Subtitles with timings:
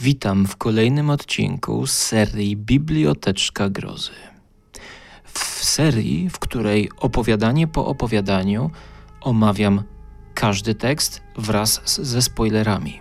[0.00, 4.10] Witam w kolejnym odcinku z serii Biblioteczka Grozy.
[5.24, 8.70] W serii, w której opowiadanie po opowiadaniu
[9.20, 9.82] omawiam
[10.34, 12.98] każdy tekst wraz z, ze spoilerami.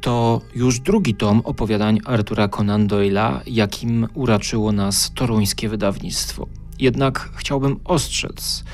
[0.00, 6.46] To już drugi tom opowiadań Artura Conan Doyle'a, jakim uraczyło nas toruńskie wydawnictwo.
[6.78, 8.64] Jednak chciałbym ostrzec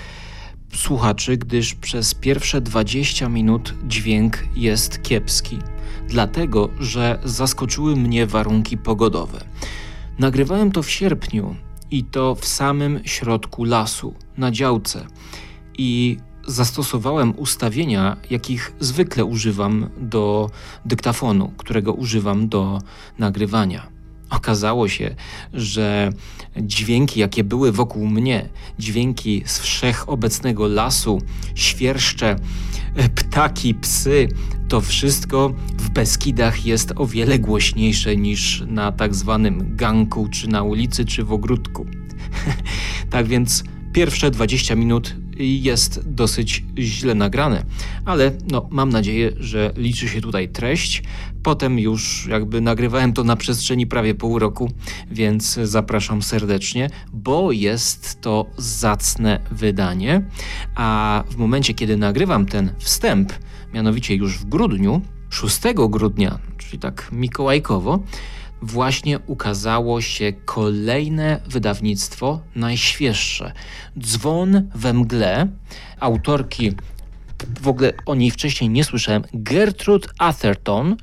[0.74, 5.58] słuchaczy, gdyż przez pierwsze 20 minut dźwięk jest kiepski–
[6.08, 9.44] dlatego że zaskoczyły mnie warunki pogodowe.
[10.18, 11.56] Nagrywałem to w sierpniu
[11.90, 15.06] i to w samym środku lasu, na działce.
[15.78, 20.50] I zastosowałem ustawienia, jakich zwykle używam do
[20.84, 22.78] dyktafonu, którego używam do
[23.18, 23.93] nagrywania.
[24.30, 25.14] Okazało się,
[25.52, 26.12] że
[26.56, 31.22] dźwięki, jakie były wokół mnie, dźwięki z wszechobecnego lasu,
[31.54, 32.36] świerszcze,
[33.14, 34.28] ptaki, psy,
[34.68, 40.62] to wszystko w Beskidach jest o wiele głośniejsze niż na tak zwanym ganku, czy na
[40.62, 41.86] ulicy, czy w ogródku.
[43.10, 47.64] tak więc pierwsze 20 minut jest dosyć źle nagrane,
[48.04, 51.02] ale no, mam nadzieję, że liczy się tutaj treść.
[51.44, 54.70] Potem już jakby nagrywałem to na przestrzeni prawie pół roku,
[55.10, 60.22] więc zapraszam serdecznie, bo jest to zacne wydanie.
[60.74, 63.32] A w momencie, kiedy nagrywam ten wstęp,
[63.74, 65.00] mianowicie już w grudniu,
[65.30, 68.02] 6 grudnia, czyli tak mikołajkowo,
[68.62, 73.52] właśnie ukazało się kolejne wydawnictwo, najświeższe.
[73.98, 75.48] Dzwon we mgle,
[76.00, 76.72] autorki
[77.60, 80.96] w ogóle o niej wcześniej nie słyszałem, Gertrude Atherton,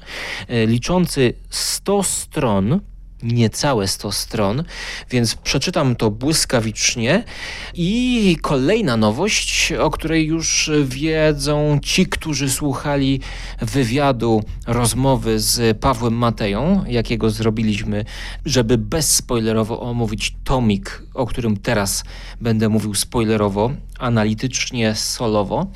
[0.48, 2.80] e, liczący 100 stron,
[3.24, 4.64] niecałe 100 stron,
[5.10, 7.24] więc przeczytam to błyskawicznie.
[7.74, 13.20] I kolejna nowość, o której już wiedzą ci, którzy słuchali
[13.62, 18.06] wywiadu, rozmowy z Pawłem Mateją, jakiego zrobiliśmy,
[18.46, 22.04] żeby bezspoilerowo omówić tomik, o którym teraz
[22.42, 25.68] będę mówił spoilerowo, analitycznie, solowo,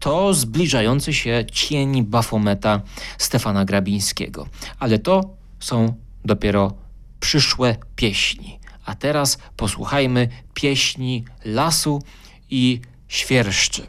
[0.00, 2.80] to zbliżający się cień Bafometa
[3.18, 4.46] Stefana Grabińskiego.
[4.78, 5.30] Ale to
[5.60, 6.87] są dopiero
[7.20, 8.58] przyszłe pieśni.
[8.84, 12.02] A teraz posłuchajmy pieśni lasu
[12.50, 13.86] i świerszczy.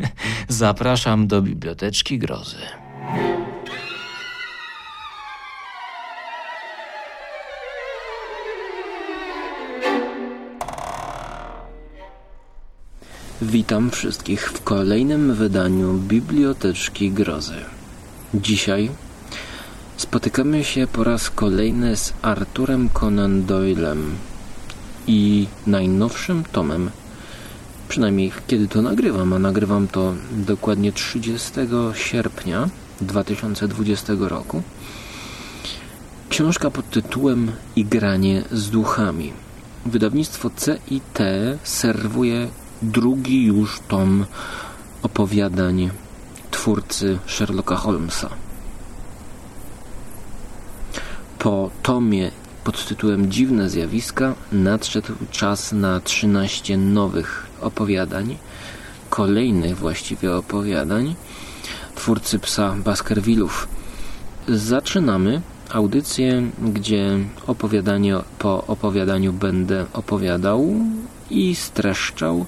[0.48, 2.56] Zapraszam do Biblioteczki Grozy.
[13.42, 17.64] Witam wszystkich w kolejnym wydaniu Biblioteczki Grozy.
[18.34, 18.90] Dzisiaj
[20.02, 24.14] Spotykamy się po raz kolejny z Arturem Conan Doylem
[25.06, 26.90] i najnowszym tomem,
[27.88, 31.52] przynajmniej kiedy to nagrywam, a nagrywam to dokładnie 30
[31.94, 32.68] sierpnia
[33.00, 34.62] 2020 roku.
[36.28, 39.32] Książka pod tytułem Igranie z duchami.
[39.86, 41.18] Wydawnictwo CIT
[41.62, 42.48] serwuje
[42.82, 44.26] drugi już tom
[45.02, 45.90] opowiadań
[46.50, 48.30] twórcy Sherlocka Holmesa.
[51.42, 52.30] Po tomie
[52.64, 58.36] pod tytułem Dziwne zjawiska nadszedł czas na 13 nowych opowiadań,
[59.10, 61.14] kolejnych właściwie opowiadań
[61.94, 63.68] twórcy psa Baskervillów.
[64.48, 70.74] Zaczynamy audycję, gdzie opowiadanie po opowiadaniu będę opowiadał
[71.30, 72.46] i streszczał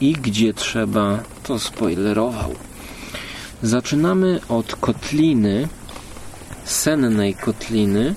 [0.00, 2.54] i gdzie trzeba to spoilerował.
[3.62, 5.68] Zaczynamy od kotliny
[6.64, 8.14] sennej kotliny,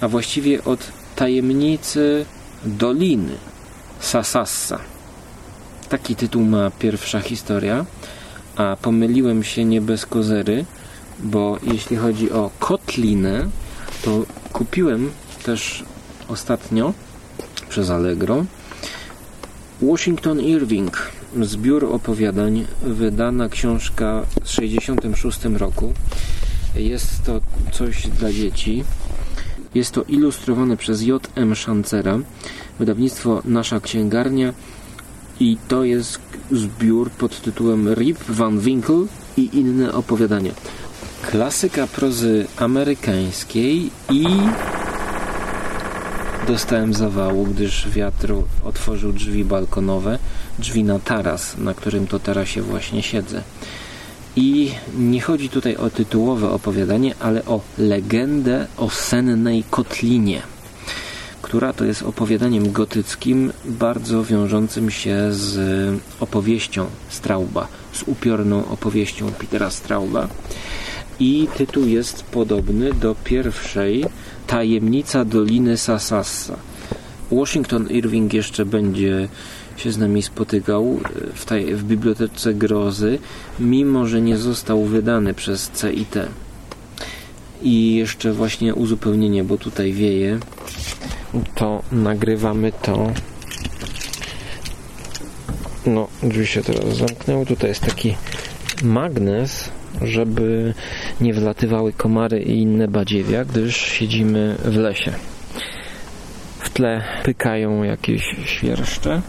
[0.00, 0.80] a właściwie od
[1.16, 2.26] tajemnicy
[2.64, 3.36] doliny
[4.00, 4.78] Sasassa.
[5.88, 7.86] Taki tytuł ma pierwsza historia,
[8.56, 10.64] a pomyliłem się nie bez kozery,
[11.18, 13.48] bo jeśli chodzi o kotlinę,
[14.04, 15.10] to kupiłem
[15.44, 15.84] też
[16.28, 16.92] ostatnio
[17.68, 18.44] przez Allegro
[19.82, 25.92] Washington Irving, zbiór opowiadań, wydana książka z 66 roku.
[26.74, 27.40] Jest to
[27.72, 28.84] coś dla dzieci.
[29.74, 31.54] Jest to ilustrowane przez J.M.
[31.54, 32.18] Szancera,
[32.78, 34.52] wydawnictwo Nasza Księgarnia
[35.40, 36.18] i to jest
[36.50, 39.04] zbiór pod tytułem Rip Van Winkle
[39.36, 40.52] i inne opowiadania.
[41.30, 44.26] Klasyka prozy amerykańskiej i
[46.46, 48.34] dostałem zawału, gdyż wiatr
[48.64, 50.18] otworzył drzwi balkonowe,
[50.58, 53.42] drzwi na taras, na którym to tarasie właśnie siedzę.
[54.36, 60.42] I nie chodzi tutaj o tytułowe opowiadanie, ale o legendę o sennej kotlinie,
[61.42, 65.54] która to jest opowiadaniem gotyckim, bardzo wiążącym się z
[66.20, 70.28] opowieścią Strauba, z upiorną opowieścią Petera Strauba.
[71.20, 74.04] i tytuł jest podobny do pierwszej
[74.46, 76.56] Tajemnica Doliny Sasassa.
[77.32, 79.28] Washington Irving jeszcze będzie
[79.80, 81.00] się z nami spotykał
[81.34, 83.18] w, tej, w Bibliotece Grozy,
[83.60, 86.14] mimo że nie został wydany przez CIT.
[87.62, 90.38] I jeszcze właśnie uzupełnienie, bo tutaj wieje,
[91.54, 93.12] to nagrywamy to.
[95.86, 97.46] No, drzwi się teraz zamknęły.
[97.46, 98.14] Tutaj jest taki
[98.82, 99.70] magnes,
[100.02, 100.74] żeby
[101.20, 105.12] nie wlatywały komary i inne badziewia, gdyż siedzimy w lesie.
[106.58, 109.22] W tle pykają jakieś świerszcze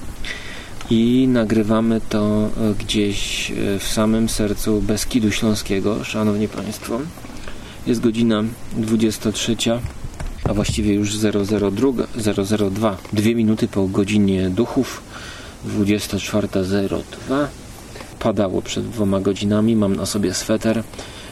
[0.90, 2.50] i nagrywamy to
[2.80, 7.00] gdzieś w samym sercu Beskidu Śląskiego, szanowni państwo.
[7.88, 8.44] Jest godzina
[8.78, 9.56] 23,
[10.44, 12.04] a właściwie już 002,
[12.70, 15.04] 002, dwie minuty po godzinie duchów,
[15.68, 17.48] 24.02.
[18.20, 20.84] Padało przed dwoma godzinami, mam na sobie sweter.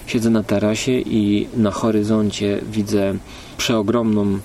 [0.08, 3.14] Siedzę na tarasie i na horyzoncie widzę
[3.58, 4.40] przeogromną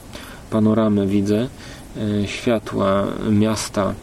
[0.50, 1.48] panoramę, widzę
[1.96, 3.94] e, światła miasta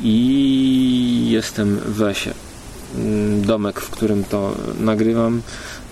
[0.00, 2.34] i jestem w lesie.
[2.94, 5.42] Mm, domek, w którym to nagrywam,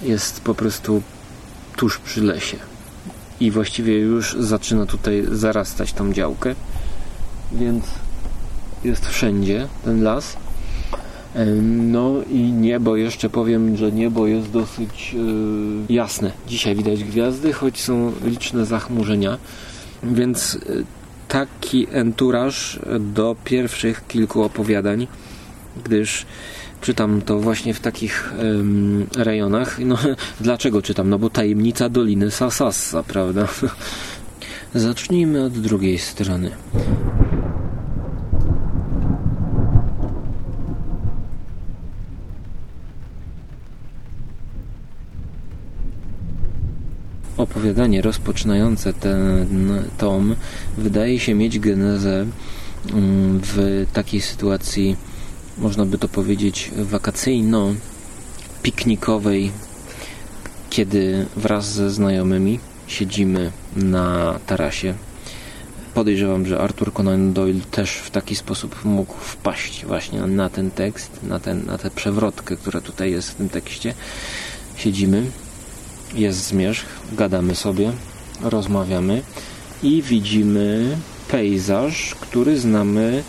[0.02, 1.02] jest po prostu
[1.76, 2.56] tuż przy lesie.
[3.40, 6.54] I właściwie już zaczyna tutaj zarastać tą działkę,
[7.52, 7.84] więc
[8.84, 10.36] jest wszędzie ten las.
[11.62, 15.14] No i niebo, jeszcze powiem, że niebo jest dosyć
[15.88, 16.32] yy, jasne.
[16.48, 19.38] Dzisiaj widać gwiazdy, choć są liczne zachmurzenia,
[20.02, 20.84] więc yy,
[21.34, 25.06] taki enturaż do pierwszych kilku opowiadań,
[25.84, 26.26] gdyż
[26.80, 29.78] czytam to właśnie w takich um, rejonach.
[29.78, 29.98] No,
[30.40, 31.10] dlaczego czytam?
[31.10, 33.48] No bo tajemnica Doliny Sasassa, prawda?
[34.74, 36.50] Zacznijmy od drugiej strony.
[47.44, 50.36] Opowiadanie rozpoczynające ten tom
[50.78, 52.26] wydaje się mieć genezę
[53.42, 54.96] w takiej sytuacji
[55.58, 59.50] można by to powiedzieć, wakacyjno-piknikowej,
[60.70, 64.94] kiedy wraz ze znajomymi siedzimy na tarasie.
[65.94, 71.20] Podejrzewam, że Arthur Conan Doyle też w taki sposób mógł wpaść właśnie na ten tekst,
[71.22, 73.94] na, ten, na tę przewrotkę, która tutaj jest w tym tekście.
[74.76, 75.26] Siedzimy,
[76.14, 77.92] jest zmierzch, gadamy sobie,
[78.42, 79.22] rozmawiamy
[79.82, 80.96] i widzimy
[81.28, 83.22] pejzaż, który znamy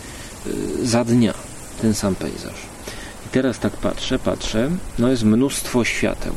[0.46, 1.34] y, za dnia
[1.82, 2.54] ten sam pejzaż.
[3.26, 6.32] I teraz tak patrzę, patrzę, no jest mnóstwo świateł.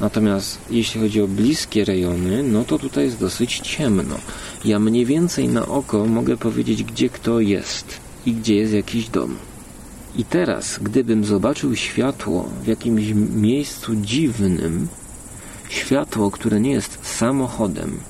[0.00, 4.16] Natomiast jeśli chodzi o bliskie rejony, no to tutaj jest dosyć ciemno.
[4.64, 7.86] Ja mniej więcej na oko mogę powiedzieć, gdzie kto jest
[8.26, 9.36] i gdzie jest jakiś dom.
[10.16, 14.88] I teraz, gdybym zobaczył światło w jakimś miejscu dziwnym,
[15.74, 18.00] światło, które nie jest samochodem,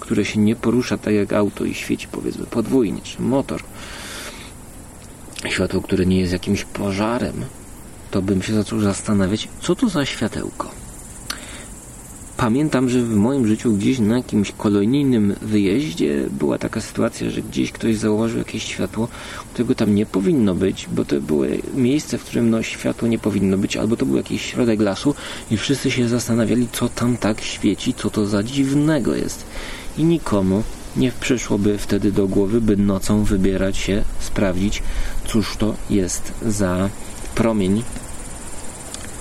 [0.00, 3.62] które się nie porusza tak jak auto i świeci powiedzmy podwójnie, czy motor,
[5.48, 7.44] światło, które nie jest jakimś pożarem,
[8.10, 10.81] to bym się zaczął zastanawiać, co to za światełko.
[12.42, 17.72] Pamiętam, że w moim życiu gdzieś na jakimś kolonijnym wyjeździe była taka sytuacja, że gdzieś
[17.72, 19.08] ktoś zauważył jakieś światło,
[19.52, 21.44] którego tam nie powinno być, bo to było
[21.74, 25.14] miejsce, w którym no, światło nie powinno być, albo to był jakiś środek lasu
[25.50, 29.44] i wszyscy się zastanawiali, co tam tak świeci, co to za dziwnego jest.
[29.98, 30.62] I nikomu
[30.96, 34.82] nie przyszłoby wtedy do głowy, by nocą wybierać się, sprawdzić,
[35.26, 36.90] cóż to jest za
[37.34, 37.82] promień.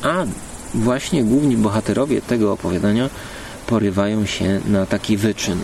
[0.02, 0.26] A
[0.74, 3.10] właśnie główni bohaterowie tego opowiadania
[3.68, 5.60] porywają się na taki wyczyn.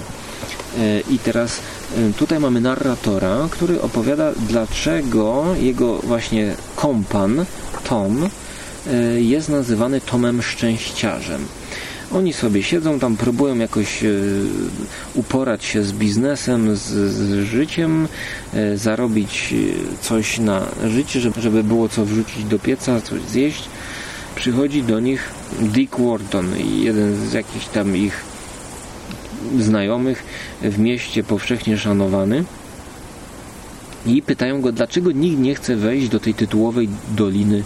[0.78, 1.60] E, I teraz
[1.98, 7.46] e, tutaj mamy narratora, który opowiada, dlaczego jego właśnie kompan,
[7.90, 8.30] Tom,
[8.88, 11.46] e, jest nazywany Tomem Szczęściarzem.
[12.12, 14.04] Oni sobie siedzą tam, próbują jakoś
[15.16, 18.08] uporać się z biznesem, z, z życiem,
[18.76, 19.54] zarobić
[20.02, 23.70] coś na życie, żeby, żeby było co wrzucić do pieca, coś zjeść.
[24.38, 25.30] Przychodzi do nich
[25.60, 26.46] Dick Wharton,
[26.82, 28.24] jeden z jakichś tam ich
[29.60, 30.24] znajomych
[30.62, 32.44] w mieście powszechnie szanowany
[34.06, 37.64] i pytają go, dlaczego nikt nie chce wejść do tej tytułowej doliny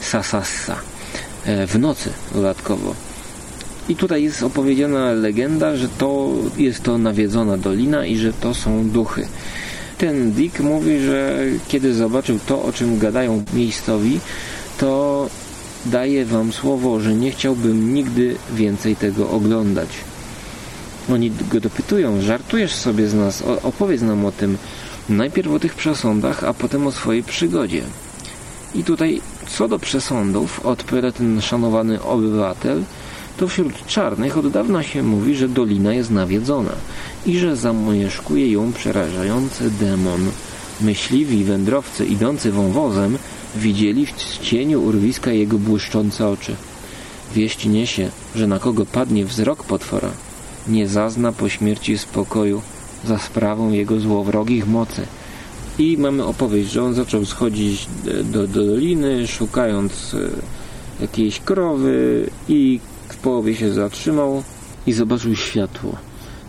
[0.00, 0.76] Sasassa
[1.66, 2.94] w nocy dodatkowo.
[3.88, 8.88] I tutaj jest opowiedziana legenda, że to jest to nawiedzona dolina i że to są
[8.88, 9.26] duchy.
[9.98, 11.38] Ten Dick mówi, że
[11.68, 14.20] kiedy zobaczył to, o czym gadają miejscowi,
[14.78, 15.28] to
[15.86, 19.88] daję wam słowo, że nie chciałbym nigdy więcej tego oglądać.
[21.12, 24.58] Oni go dopytują, żartujesz sobie z nas, opowiedz nam o tym,
[25.08, 27.82] najpierw o tych przesądach, a potem o swojej przygodzie.
[28.74, 29.20] I tutaj
[29.52, 32.82] Co do przesądów, odpowiada ten szanowany obywatel,
[33.36, 36.72] to wśród czarnych od dawna się mówi, że dolina jest nawiedzona
[37.26, 40.30] i że zamieszkuje ją przerażający demon.
[40.80, 43.18] Myśliwi wędrowcy idący wąwozem
[43.56, 46.56] widzieli w cieniu urwiska jego błyszczące oczy.
[47.34, 50.10] Wieść niesie, że na kogo padnie wzrok potwora,
[50.68, 52.62] nie zazna po śmierci spokoju
[53.04, 55.06] za sprawą jego złowrogich mocy.
[55.78, 57.86] I mamy opowieść, że on zaczął schodzić
[58.24, 60.18] do, do doliny, szukając e,
[61.02, 64.42] jakiejś krowy i w połowie się zatrzymał
[64.86, 65.96] i zobaczył światło.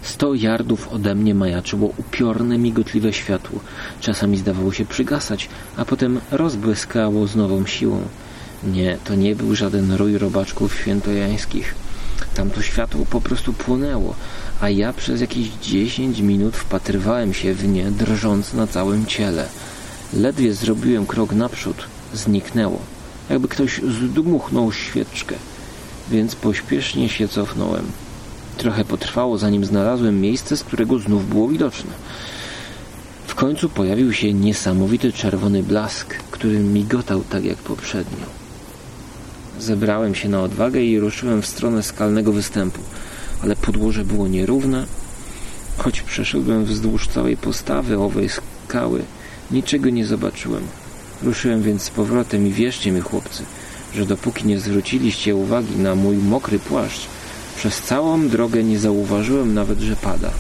[0.04, 3.60] Sto yardów ode mnie majaczyło upiorne, migotliwe światło.
[4.02, 8.02] Czasami zdawało się przygasać, a potem rozbłyskało z nową siłą.
[8.64, 11.76] Nie, to nie był żaden rój robaczków świętojańskich.
[12.36, 14.16] Tamto światło po prostu płonęło,
[14.62, 19.48] a ja przez jakieś dziesięć minut wpatrywałem się w nie, drżąc na całym ciele.
[20.14, 21.78] Ledwie zrobiłem krok naprzód,
[22.14, 22.80] zniknęło,
[23.30, 25.36] jakby ktoś zdmuchnął świeczkę,
[26.12, 27.86] więc pośpiesznie się cofnąłem.
[28.58, 31.92] Trochę potrwało, zanim znalazłem miejsce, z którego znów było widoczne.
[33.28, 38.26] W końcu pojawił się niesamowity czerwony blask, który migotał tak jak poprzednio.
[39.60, 42.82] Zebrałem się na odwagę i ruszyłem w stronę skalnego występu,
[43.44, 44.86] ale podłoże było nierówne.
[45.78, 49.02] Choć przeszedłem wzdłuż całej postawy owej skały,
[49.52, 50.64] niczego nie zobaczyłem.
[51.24, 53.44] Ruszyłem więc z powrotem i wierzcie mi, chłopcy,
[53.96, 57.08] że dopóki nie zwróciliście uwagi na mój mokry płaszcz,
[57.58, 60.32] przez całą drogę nie zauważyłem nawet, że pada.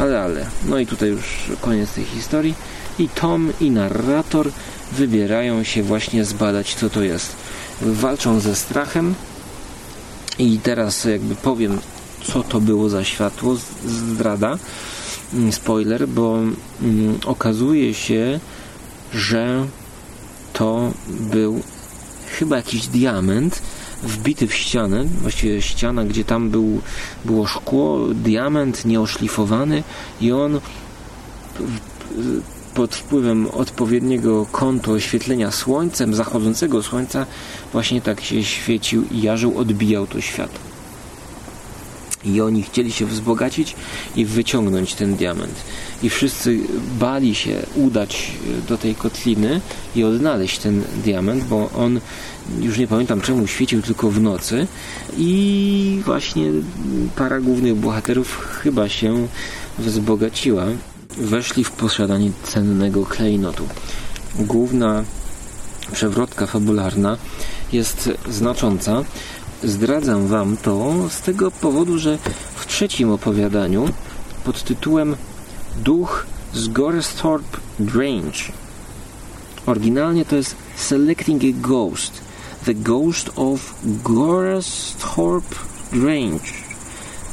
[0.00, 1.24] Ale, ale, no i tutaj już
[1.60, 2.54] koniec tej historii.
[2.98, 4.50] I Tom i narrator
[4.92, 7.36] wybierają się właśnie zbadać, co to jest.
[7.80, 9.14] Walczą ze strachem
[10.38, 11.78] i teraz jakby powiem,
[12.24, 14.58] co to było za światło, zdrada,
[15.34, 16.38] mm, spoiler, bo
[16.82, 18.40] mm, okazuje się,
[19.14, 19.66] że
[20.52, 21.62] to był
[22.38, 23.62] chyba jakiś diament,
[24.02, 26.80] wbity w ścianę, właściwie ściana, gdzie tam był,
[27.24, 29.82] było szkło, diament nieoszlifowany
[30.20, 30.60] i on
[32.74, 37.26] pod wpływem odpowiedniego kątu oświetlenia słońcem, zachodzącego słońca,
[37.72, 40.67] właśnie tak się świecił i jarzył, odbijał to światło.
[42.24, 43.76] I oni chcieli się wzbogacić
[44.16, 45.54] i wyciągnąć ten diament.
[46.02, 46.58] I wszyscy
[47.00, 48.32] bali się udać
[48.68, 49.60] do tej kotliny
[49.96, 52.00] i odnaleźć ten diament, bo on,
[52.60, 54.66] już nie pamiętam czemu, świecił tylko w nocy.
[55.16, 56.50] I właśnie
[57.16, 59.28] para głównych bohaterów chyba się
[59.78, 60.64] wzbogaciła.
[61.18, 63.68] Weszli w posiadanie cennego klejnotu.
[64.38, 65.04] Główna
[65.92, 67.16] przewrotka fabularna
[67.72, 69.04] jest znacząca,
[69.64, 72.18] Zdradzam Wam to z tego powodu, że
[72.54, 73.88] w trzecim opowiadaniu
[74.44, 75.16] pod tytułem
[75.76, 78.38] Duch z Goresthorpe Grange.
[79.66, 82.28] Oryginalnie to jest Selecting a Ghost
[82.64, 85.54] The Ghost of Goresthorpe
[85.92, 86.52] Grange.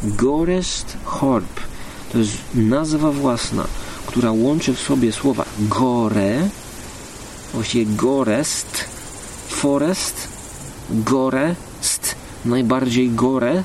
[0.03, 1.61] Goresthorpe
[2.11, 3.67] to jest nazwa własna,
[4.05, 6.49] która łączy w sobie słowa gore,
[7.53, 8.85] właściwie gorest,
[9.47, 10.27] forest,
[10.89, 11.55] gore,
[12.45, 13.63] najbardziej gore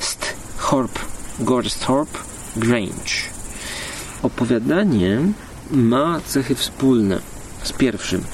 [0.00, 1.00] Sthorpe,
[1.40, 2.18] Goresthorpe
[2.56, 3.32] Grange.
[4.22, 5.20] Opowiadanie
[5.70, 7.20] ma cechy wspólne
[7.62, 8.24] z pierwszym.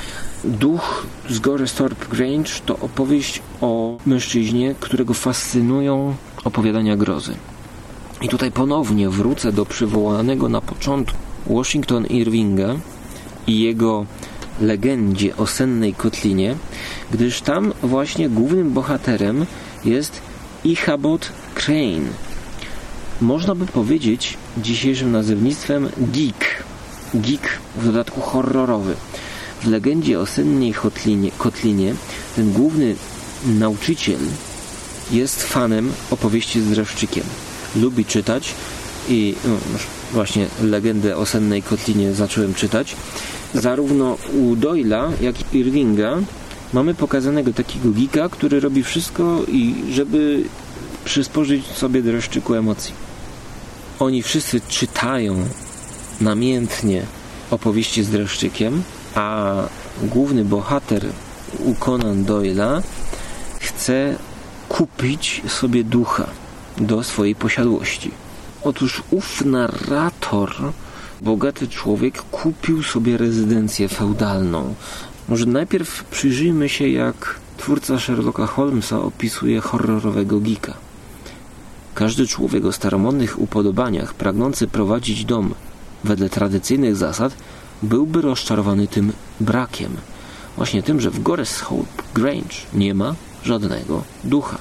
[0.45, 7.35] Duch z Goresthorpe Grange to opowieść o mężczyźnie, którego fascynują opowiadania grozy.
[8.21, 12.77] I tutaj ponownie wrócę do przywołanego na początku Washington Irvinga
[13.47, 14.07] i jego
[14.61, 16.57] legendzie o sennej kotlinie,
[17.11, 19.47] gdyż tam właśnie głównym bohaterem
[19.85, 20.21] jest
[20.65, 22.09] Ichabod Crane.
[23.21, 26.65] Można by powiedzieć dzisiejszym nazewnictwem geek.
[27.15, 28.95] Geek w dodatku horrorowy.
[29.63, 31.95] W legendzie o sennej kotlinie, kotlinie
[32.37, 32.95] ten główny
[33.47, 34.21] nauczyciel
[35.11, 37.25] jest fanem opowieści z dreszczykiem.
[37.77, 38.55] Lubi czytać
[39.09, 39.57] i no,
[40.13, 42.97] właśnie legendę o sennej kotlinie zacząłem czytać.
[43.55, 46.19] Zarówno u Doyla, jak i Irvinga
[46.73, 50.43] mamy pokazanego takiego gika, który robi wszystko, i żeby
[51.05, 52.95] przysporzyć sobie dreszczyku emocji.
[53.99, 55.37] Oni wszyscy czytają
[56.21, 57.03] namiętnie
[57.51, 58.83] opowieści z dreszczykiem,
[59.15, 59.55] a
[60.03, 61.07] główny bohater
[61.59, 62.83] u Conan Doyle'a
[63.61, 64.17] chce
[64.69, 66.27] kupić sobie ducha
[66.79, 68.11] do swojej posiadłości.
[68.63, 70.55] Otóż ów narrator,
[71.21, 74.75] bogaty człowiek, kupił sobie rezydencję feudalną
[75.29, 80.75] może najpierw przyjrzyjmy się, jak twórca Sherlocka Holmesa opisuje horrorowego geeka.
[81.95, 85.55] Każdy człowiek o staromodnych upodobaniach, pragnący prowadzić dom
[86.05, 87.33] wedle tradycyjnych zasad,
[87.83, 89.97] byłby rozczarowany tym brakiem.
[90.57, 94.59] Właśnie tym, że w Gores Hope Grange nie ma żadnego ducha.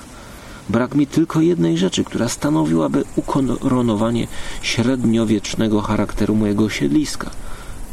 [0.69, 4.27] Brak mi tylko jednej rzeczy, która stanowiłaby ukoronowanie
[4.61, 7.29] średniowiecznego charakteru mojego siedliska.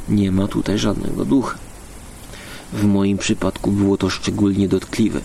[0.08, 1.58] Nie ma tutaj żadnego ducha.
[2.72, 5.20] W moim przypadku było to szczególnie dotkliwe.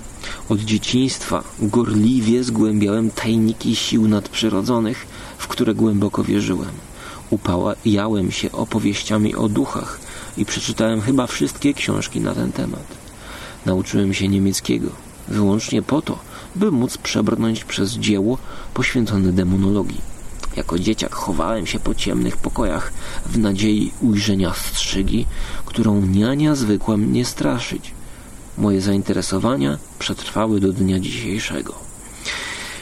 [0.49, 6.71] Od dzieciństwa gorliwie zgłębiałem tajniki sił nadprzyrodzonych, w które głęboko wierzyłem.
[7.29, 9.99] Upałałem się opowieściami o duchach
[10.37, 12.85] i przeczytałem chyba wszystkie książki na ten temat.
[13.65, 14.89] Nauczyłem się niemieckiego,
[15.27, 16.19] wyłącznie po to,
[16.55, 18.37] by móc przebrnąć przez dzieło
[18.73, 20.01] poświęcone demonologii.
[20.55, 22.93] Jako dzieciak chowałem się po ciemnych pokojach
[23.25, 25.25] w nadziei ujrzenia strzygi,
[25.65, 27.91] którą niania zwykła mnie straszyć.
[28.57, 31.73] Moje zainteresowania przetrwały do dnia dzisiejszego.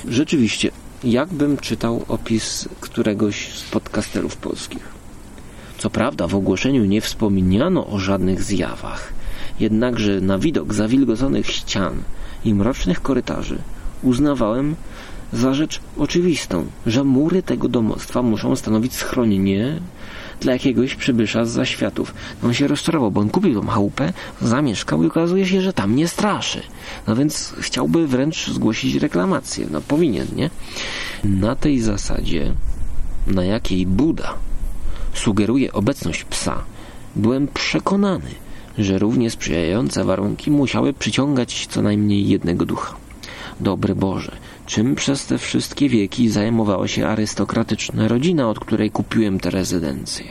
[0.07, 0.71] Rzeczywiście,
[1.03, 4.83] jakbym czytał opis któregoś z podcasterów polskich.
[5.77, 9.13] Co prawda w ogłoszeniu nie wspomniano o żadnych zjawach,
[9.59, 12.03] jednakże na widok zawilgoconych ścian
[12.47, 13.57] i mrocznych korytarzy
[14.03, 14.75] uznawałem
[15.33, 19.79] za rzecz oczywistą, że mury tego domostwa muszą stanowić schronienie
[20.39, 22.13] dla jakiegoś przybysza z zaświatów.
[22.43, 26.07] On się rozczarował, bo on kupił tą chałupę, zamieszkał i okazuje się, że tam nie
[26.07, 26.61] straszy.
[27.07, 29.67] No więc chciałby wręcz zgłosić reklamację.
[29.71, 30.49] No powinien, nie?
[31.23, 32.53] Na tej zasadzie,
[33.27, 34.33] na jakiej Buda
[35.13, 36.63] sugeruje obecność psa,
[37.15, 38.31] byłem przekonany,
[38.77, 42.95] że równie sprzyjające warunki musiały przyciągać co najmniej jednego ducha.
[43.59, 44.31] Dobry Boże,
[44.65, 50.25] czym przez te wszystkie wieki zajmowała się arystokratyczna rodzina, od której kupiłem tę rezydencję?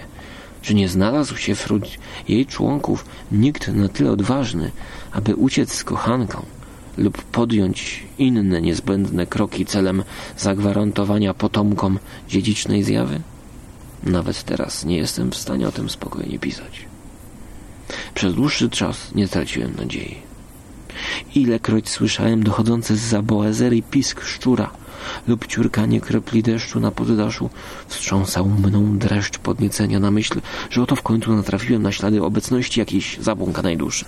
[0.62, 1.85] Czy nie znalazł się wśród
[2.29, 4.71] jej członków nikt na tyle odważny,
[5.12, 6.43] aby uciec z kochanką
[6.99, 10.03] lub podjąć inne niezbędne kroki celem
[10.38, 11.99] zagwarantowania potomkom
[12.29, 13.21] dziedzicznej zjawy?
[14.03, 16.86] Nawet teraz nie jestem w stanie o tym spokojnie pisać.
[18.14, 20.16] Przez dłuższy czas nie traciłem nadziei.
[21.35, 24.71] Ilekroć słyszałem dochodzące z za boazery pisk szczura
[25.28, 27.50] lub ciurkanie kropli deszczu na poddaszu,
[27.88, 33.19] wstrząsał mną dreszcz podniecenia na myśl, że oto w końcu natrafiłem na ślady obecności jakiejś
[33.19, 34.04] zabłąkanej duszy.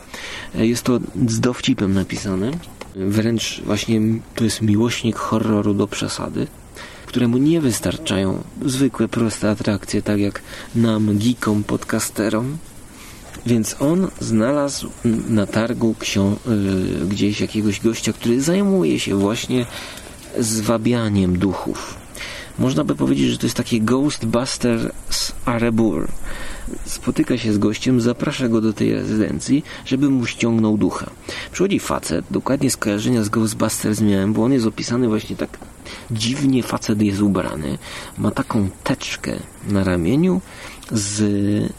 [0.54, 2.50] Jest to z dowcipem napisane.
[2.96, 4.00] Wręcz właśnie
[4.34, 6.46] to jest miłośnik horroru do przesady
[7.06, 10.42] któremu nie wystarczają zwykłe, proste atrakcje, tak jak
[10.74, 12.58] nam, geekom, podcasterom.
[13.48, 14.90] Więc on znalazł
[15.28, 19.66] na targu y, gdzieś jakiegoś gościa, który zajmuje się właśnie
[20.38, 21.94] zwabianiem duchów.
[22.58, 26.08] Można by powiedzieć, że to jest taki Ghostbusters Arebur.
[26.84, 31.10] Spotyka się z gościem, zaprasza go do tej rezydencji, żeby mu ściągnął ducha.
[31.52, 35.58] Przychodzi facet, dokładnie skojarzenia z Ghostbusters miałem, bo on jest opisany właśnie tak
[36.10, 37.78] dziwnie facet jest ubrany.
[38.18, 39.32] Ma taką teczkę
[39.68, 40.40] na ramieniu
[40.92, 41.22] z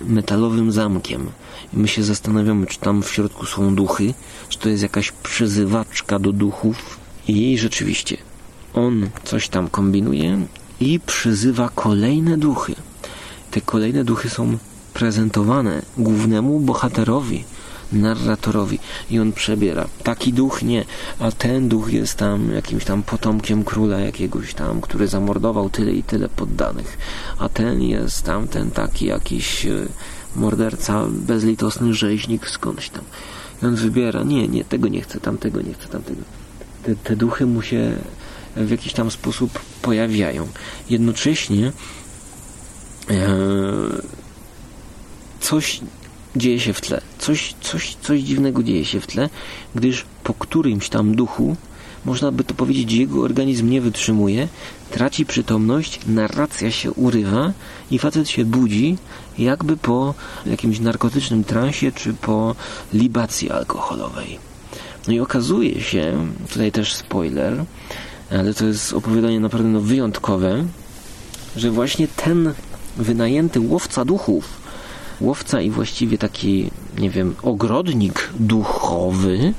[0.01, 1.29] metalowym zamkiem.
[1.73, 4.13] I my się zastanawiamy, czy tam w środku są duchy,
[4.49, 6.99] czy to jest jakaś przyzywaczka do duchów.
[7.27, 8.17] I rzeczywiście,
[8.73, 10.47] on coś tam kombinuje
[10.79, 12.75] i przyzywa kolejne duchy.
[13.51, 14.57] Te kolejne duchy są
[14.93, 17.43] prezentowane głównemu bohaterowi
[17.91, 19.87] narratorowi i on przebiera.
[20.03, 20.85] Taki duch nie,
[21.19, 26.03] a ten duch jest tam jakimś tam potomkiem króla jakiegoś tam, który zamordował tyle i
[26.03, 26.97] tyle poddanych,
[27.39, 29.87] a ten jest tamten taki jakiś e,
[30.35, 33.03] morderca, bezlitosny rzeźnik skądś tam.
[33.63, 36.21] I on wybiera, nie, nie, tego nie chcę, tamtego nie chcę, tamtego.
[36.83, 37.95] Te, te duchy mu się
[38.55, 40.47] w jakiś tam sposób pojawiają.
[40.89, 41.71] Jednocześnie
[43.09, 43.27] e,
[45.39, 45.81] coś
[46.39, 47.01] dzieje się w tle.
[47.19, 49.29] Coś, coś, coś dziwnego dzieje się w tle,
[49.75, 51.55] gdyż po którymś tam duchu,
[52.05, 54.47] można by to powiedzieć, jego organizm nie wytrzymuje,
[54.91, 57.53] traci przytomność, narracja się urywa
[57.91, 58.97] i facet się budzi,
[59.37, 60.13] jakby po
[60.45, 62.55] jakimś narkotycznym transie czy po
[62.93, 64.39] libacji alkoholowej.
[65.07, 67.65] No i okazuje się, tutaj też spoiler,
[68.31, 70.65] ale to jest opowiadanie naprawdę no wyjątkowe,
[71.55, 72.53] że właśnie ten
[72.97, 74.58] wynajęty łowca duchów,
[75.21, 79.53] łowca i właściwie taki, nie wiem, ogrodnik duchowy,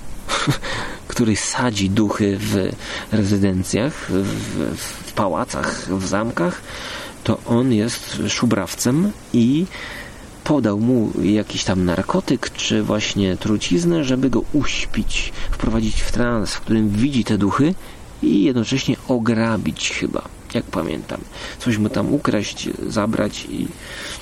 [1.08, 2.72] który sadzi duchy w
[3.12, 6.62] rezydencjach, w, w pałacach, w zamkach,
[7.24, 9.66] to on jest szubrawcem i
[10.44, 16.60] podał mu jakiś tam narkotyk, czy właśnie truciznę, żeby go uśpić, wprowadzić w trans, w
[16.60, 17.74] którym widzi te duchy
[18.22, 21.20] i jednocześnie ograbić chyba jak pamiętam.
[21.58, 23.68] Coś mu tam ukraść, zabrać i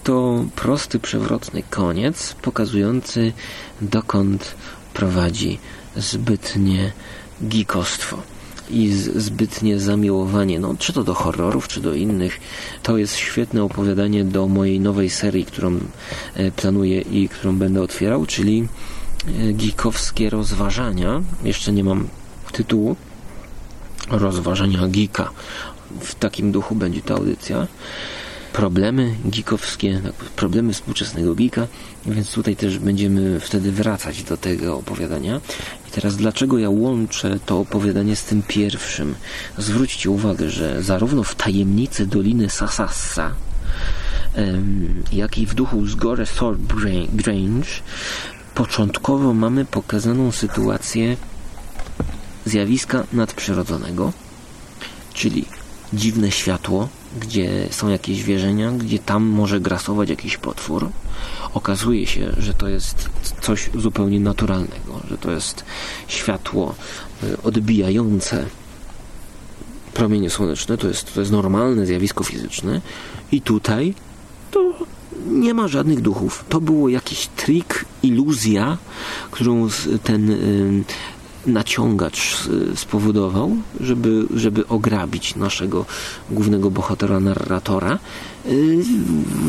[0.05, 3.33] to prosty, przewrotny koniec, pokazujący
[3.81, 4.55] dokąd
[4.95, 5.59] prowadzi
[5.97, 6.93] zbytnie
[7.49, 8.23] gikostwo
[8.71, 12.41] i zbytnie zamiłowanie, no, czy to do horrorów, czy do innych.
[12.83, 15.81] To jest świetne opowiadanie do mojej nowej serii, którą
[16.35, 18.69] e, planuję i którą będę otwierał, czyli
[19.53, 21.23] geekowskie rozważania.
[21.45, 22.09] Jeszcze nie mam
[22.53, 22.97] tytułu.
[24.11, 25.31] Rozważania geeka.
[26.01, 27.67] W takim duchu będzie ta audycja
[28.53, 31.67] problemy geekowskie, tak, problemy współczesnego geeka,
[32.07, 35.41] więc tutaj też będziemy wtedy wracać do tego opowiadania.
[35.89, 39.15] I teraz dlaczego ja łączę to opowiadanie z tym pierwszym?
[39.59, 43.35] Zwróćcie uwagę, że zarówno w tajemnicy Doliny Sasassa,
[45.13, 46.25] jak i w duchu z Gore
[47.13, 47.69] Grange
[48.55, 51.17] początkowo mamy pokazaną sytuację
[52.45, 54.13] zjawiska nadprzyrodzonego,
[55.15, 55.45] czyli
[55.93, 56.89] dziwne światło,
[57.21, 60.89] gdzie są jakieś wierzenia, gdzie tam może grasować jakiś potwór.
[61.55, 65.65] Okazuje się, że to jest coś zupełnie naturalnego, że to jest
[66.09, 66.75] światło
[67.23, 68.47] y, odbijające
[69.95, 72.81] promienie słoneczne, to jest, to jest normalne zjawisko fizyczne
[73.33, 73.95] i tutaj
[74.51, 74.75] to
[75.27, 76.45] nie ma żadnych duchów.
[76.49, 78.79] To było jakiś trik, iluzja,
[79.31, 79.69] którą
[80.03, 80.31] ten
[81.49, 85.87] naciągacz spowodował, żeby, żeby ograbić naszego
[86.31, 87.99] głównego bohatera, narratora,
[88.47, 88.79] y,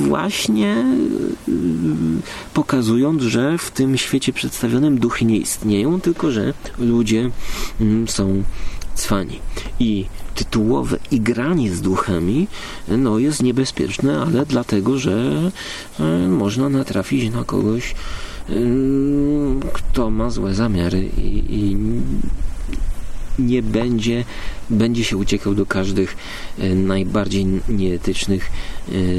[0.08, 0.86] właśnie
[1.48, 1.52] y,
[2.54, 7.30] pokazując, że w tym świecie przedstawionym duchy nie istnieją, tylko że ludzie
[7.82, 8.44] mm, są
[8.96, 9.40] cwani.
[9.80, 12.48] I tytułowe igranie z duchami
[12.88, 15.32] no, jest niebezpieczne, ale dlatego, że
[16.30, 17.96] można natrafić na kogoś,
[19.74, 21.78] kto ma złe zamiary i, i
[23.40, 24.26] nie będzie,
[24.70, 26.18] będzie się uciekał do każdych
[26.60, 28.52] e, najbardziej nieetycznych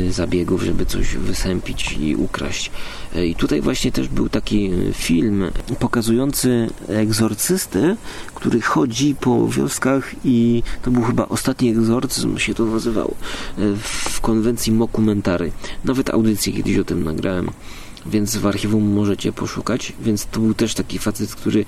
[0.09, 2.71] e, zabiegów, żeby coś wysępić i ukraść.
[3.14, 7.97] E, I tutaj właśnie też był taki film pokazujący egzorcystę,
[8.35, 13.14] który chodzi po wioskach i to był chyba ostatni egzorcyzm się to nazywało
[13.83, 15.53] w konwencji Mokumentary.
[15.85, 17.51] Nawet audycję kiedyś o tym nagrałem
[18.06, 19.92] więc w archiwum możecie poszukać.
[20.02, 21.64] Więc to był też taki facet, który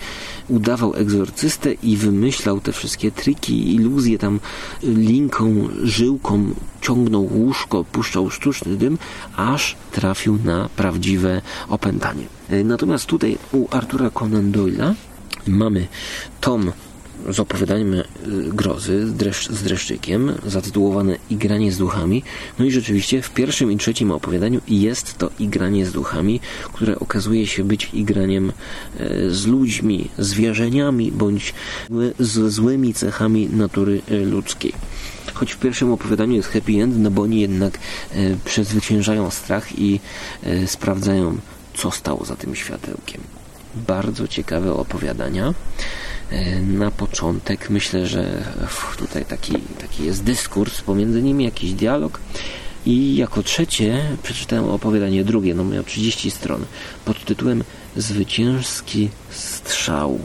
[0.48, 4.40] udawał egzorcystę i wymyślał te wszystkie triki, iluzje tam
[4.82, 8.98] linką, żyłką ciągnął łóżko, puszczał sztuczny dym,
[9.36, 12.24] aż trafił na prawdziwe opętanie.
[12.64, 14.94] Natomiast tutaj u Artura Conan Doyle'a
[15.46, 15.86] mamy
[16.40, 16.72] tom
[17.28, 18.04] z opowiadaniem e,
[18.48, 22.22] grozy z, dreszcz, z dreszczykiem, zatytułowane Igranie z duchami.
[22.58, 26.40] No i rzeczywiście w pierwszym i trzecim opowiadaniu jest to igranie z duchami,
[26.72, 28.52] które okazuje się być igraniem
[28.98, 31.54] e, z ludźmi, zwierzeniami bądź
[32.18, 34.72] z złymi cechami natury e, ludzkiej.
[35.34, 37.78] Choć w pierwszym opowiadaniu jest happy end, no bo oni jednak
[38.44, 40.00] przezwyciężają strach i
[40.66, 41.38] sprawdzają,
[41.74, 43.20] co stało za tym światełkiem.
[43.74, 45.54] Bardzo ciekawe opowiadania.
[46.30, 47.70] E, na początek.
[47.70, 48.44] Myślę, że
[48.98, 52.20] tutaj taki, taki jest dyskurs pomiędzy nimi, jakiś dialog.
[52.86, 56.64] I jako trzecie przeczytałem opowiadanie drugie, no miało 30 stron,
[57.04, 57.64] pod tytułem
[57.96, 60.18] Zwycięski strzał.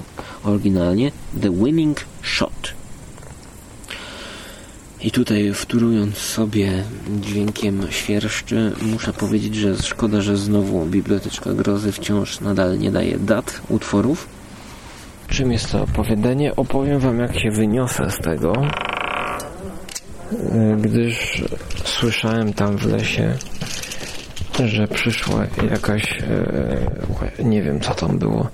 [0.44, 2.74] Oryginalnie The Winning Shot.
[5.02, 6.84] I tutaj wtórując sobie
[7.22, 13.62] dźwiękiem świerszczy, muszę powiedzieć, że szkoda, że znowu Biblioteczka Grozy wciąż nadal nie daje dat
[13.70, 14.37] utworów
[15.28, 16.56] Czym jest to opowiadanie?
[16.56, 18.54] Opowiem wam, jak się wyniosę z tego,
[20.32, 21.44] e, gdyż
[21.84, 23.34] słyszałem tam w lesie,
[24.66, 26.22] że przyszła jakaś,
[27.40, 28.50] e, nie wiem co tam było,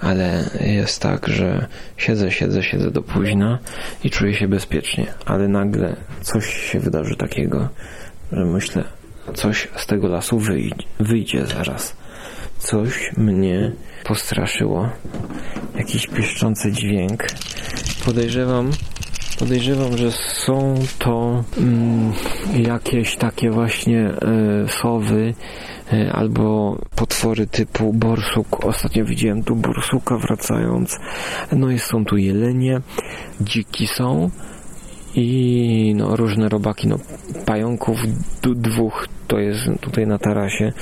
[0.00, 3.58] ale jest tak, że siedzę, siedzę, siedzę do późna
[4.04, 7.68] i czuję się bezpiecznie, ale nagle coś się wydarzy takiego,
[8.32, 8.84] że myślę,
[9.34, 11.96] coś z tego lasu wyjdzie, wyjdzie zaraz.
[12.58, 13.72] Coś mnie
[14.08, 14.88] postraszyło.
[15.76, 17.26] Jakiś piszczący dźwięk.
[18.04, 18.70] Podejrzewam,
[19.38, 22.12] podejrzewam, że są to mm,
[22.56, 24.10] jakieś takie właśnie
[24.64, 25.34] y, sowy
[25.92, 28.64] y, albo potwory typu borsuk.
[28.64, 30.98] Ostatnio widziałem tu borsuka wracając.
[31.52, 32.80] No i są tu jelenie,
[33.40, 34.30] dziki są
[35.16, 36.98] i no, różne robaki, no,
[37.46, 37.98] pająków
[38.42, 40.72] dwóch to jest tutaj na tarasie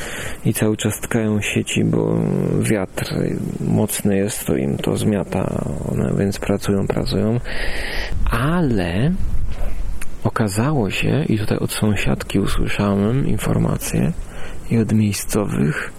[0.44, 2.20] i cały czas tkają sieci, bo
[2.60, 3.14] wiatr
[3.60, 7.40] mocny jest, to im to zmiata, one więc pracują, pracują,
[8.30, 9.12] ale
[10.24, 14.12] okazało się, i tutaj od sąsiadki usłyszałem informację
[14.70, 15.92] i od miejscowych,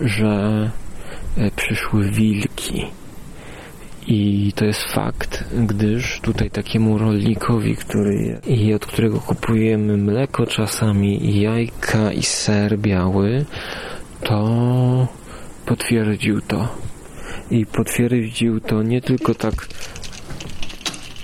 [0.00, 0.70] że
[1.36, 2.86] e, przyszły wilki
[4.06, 11.40] i to jest fakt, gdyż tutaj takiemu rolnikowi, który i od którego kupujemy mleko czasami,
[11.40, 13.44] jajka i ser biały,
[14.22, 15.08] to
[15.66, 16.68] potwierdził to.
[17.50, 19.68] I potwierdził to nie tylko tak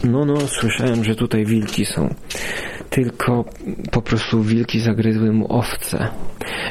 [0.05, 2.15] no, no, słyszałem, że tutaj wilki są.
[2.91, 3.45] Tylko
[3.91, 6.09] po prostu wilki zagryzły mu owce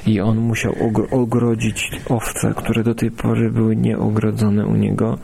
[0.07, 0.75] i on musiał
[1.11, 5.17] ogrodzić owce, które do tej pory były nieogrodzone u niego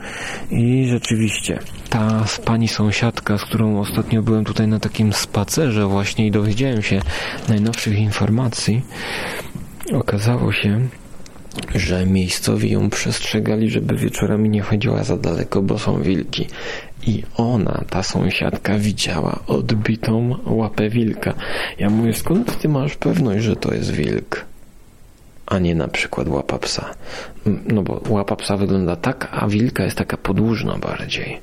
[0.50, 1.58] i rzeczywiście
[1.90, 7.00] ta pani sąsiadka, z którą ostatnio byłem tutaj na takim spacerze właśnie i dowiedziałem się
[7.48, 8.82] najnowszych informacji,
[9.92, 10.88] okazało się,
[11.74, 16.46] że miejscowi ją przestrzegali, żeby wieczorami nie chodziła za daleko, bo są wilki.
[17.06, 21.34] I ona, ta sąsiadka, widziała odbitą łapę wilka.
[21.78, 24.44] Ja mówię, skąd ty masz pewność, że to jest wilk?
[25.46, 26.94] A nie na przykład łapa psa.
[27.68, 31.40] No bo łapa psa wygląda tak, a wilka jest taka podłużna bardziej.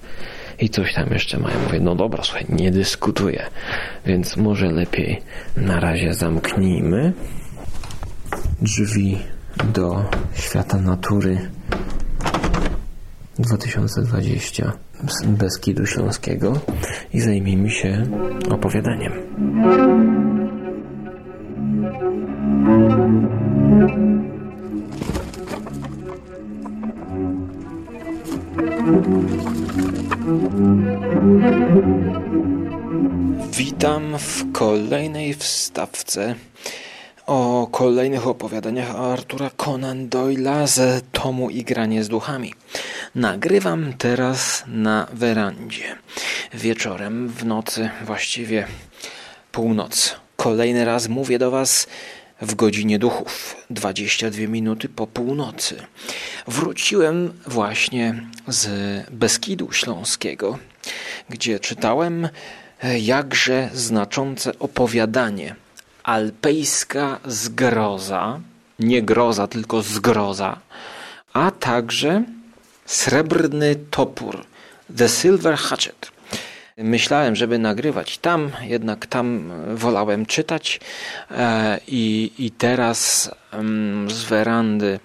[0.59, 1.59] I coś tam jeszcze mają.
[1.63, 3.43] Mówię, no dobra, słuchaj, nie dyskutuję.
[4.05, 5.21] Więc może lepiej
[5.57, 7.13] na razie zamknijmy
[8.61, 9.17] drzwi
[9.73, 11.49] do świata natury
[13.39, 14.73] 2020
[15.07, 16.53] z Beskidu Śląskiego
[17.13, 18.05] i zajmijmy się
[18.49, 19.11] opowiadaniem.
[33.57, 36.35] Witam w kolejnej wstawce
[37.25, 42.53] o kolejnych opowiadaniach Artura Conan Doyle'a z tomu Igranie z duchami.
[43.15, 45.95] Nagrywam teraz na werandzie.
[46.53, 48.67] Wieczorem, w nocy, właściwie
[49.51, 50.15] północ.
[50.35, 51.87] Kolejny raz mówię do Was
[52.41, 55.75] w godzinie duchów, 22 minuty po północy.
[56.47, 58.69] Wróciłem właśnie z
[59.09, 60.57] Beskidu Śląskiego,
[61.29, 62.29] gdzie czytałem
[62.99, 65.55] jakże znaczące opowiadanie
[66.03, 68.39] alpejska zgroza,
[68.79, 70.59] nie groza, tylko zgroza,
[71.33, 72.23] a także
[72.85, 74.45] srebrny topór,
[74.97, 76.11] The Silver Hatchet.
[76.77, 80.79] Myślałem, żeby nagrywać tam, jednak tam wolałem czytać
[81.31, 83.31] e, i, i teraz
[84.07, 84.99] z werandy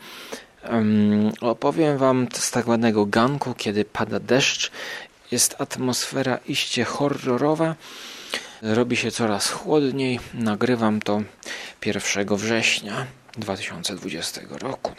[1.40, 4.70] opowiem Wam z tak ładnego ganku, kiedy pada deszcz.
[5.30, 7.74] Jest atmosfera iście horrorowa.
[8.62, 10.20] Robi się coraz chłodniej.
[10.34, 11.22] Nagrywam to
[11.86, 13.06] 1 września
[13.38, 14.92] 2020 roku.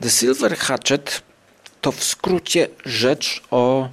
[0.00, 1.22] The Silver Hatchet
[1.80, 3.88] to w skrócie rzecz o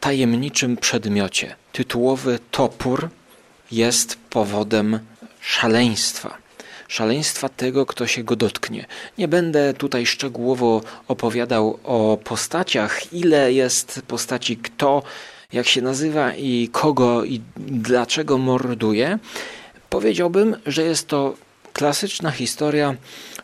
[0.00, 1.56] tajemniczym przedmiocie.
[1.72, 3.08] Tytułowy topór
[3.72, 4.98] jest powodem
[5.40, 6.38] szaleństwa.
[6.88, 8.86] Szaleństwa tego, kto się go dotknie.
[9.18, 15.02] Nie będę tutaj szczegółowo opowiadał o postaciach, ile jest postaci, kto
[15.52, 19.18] jak się nazywa i kogo i dlaczego morduje,
[19.90, 21.34] powiedziałbym, że jest to
[21.72, 22.94] klasyczna historia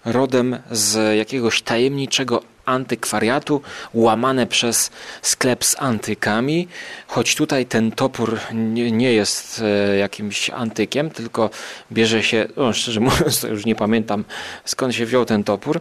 [0.04, 3.60] rodem z jakiegoś tajemniczego antykwariatu,
[3.94, 4.90] łamane przez
[5.22, 6.68] sklep z antykami,
[7.06, 11.50] choć tutaj ten topór nie, nie jest e, jakimś antykiem, tylko
[11.92, 14.24] bierze się, no szczerze mówiąc, to już nie pamiętam
[14.64, 15.80] skąd się wziął ten topór.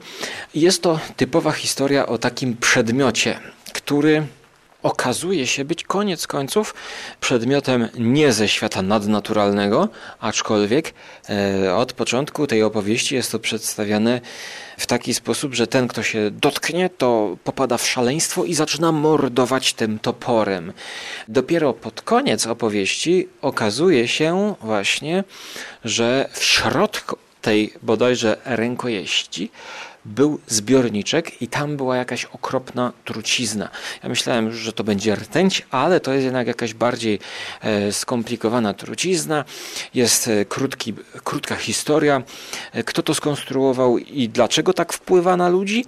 [0.55, 3.39] Jest to typowa historia o takim przedmiocie,
[3.73, 4.23] który
[4.83, 6.75] okazuje się być koniec końców
[7.19, 9.87] przedmiotem nie ze świata nadnaturalnego,
[10.19, 10.93] aczkolwiek
[11.29, 14.21] e, od początku tej opowieści jest to przedstawiane
[14.77, 19.73] w taki sposób, że ten, kto się dotknie, to popada w szaleństwo i zaczyna mordować
[19.73, 20.73] tym toporem.
[21.27, 25.23] Dopiero pod koniec opowieści okazuje się właśnie,
[25.85, 29.51] że w środku tej bodajże rękojeści
[30.07, 33.69] był zbiorniczek i tam była jakaś okropna trucizna.
[34.03, 37.19] Ja myślałem, że to będzie rtęć, ale to jest jednak jakaś bardziej
[37.61, 39.45] e, skomplikowana trucizna.
[39.93, 40.93] Jest e, krótki,
[41.23, 42.23] krótka historia,
[42.73, 45.85] e, kto to skonstruował i dlaczego tak wpływa na ludzi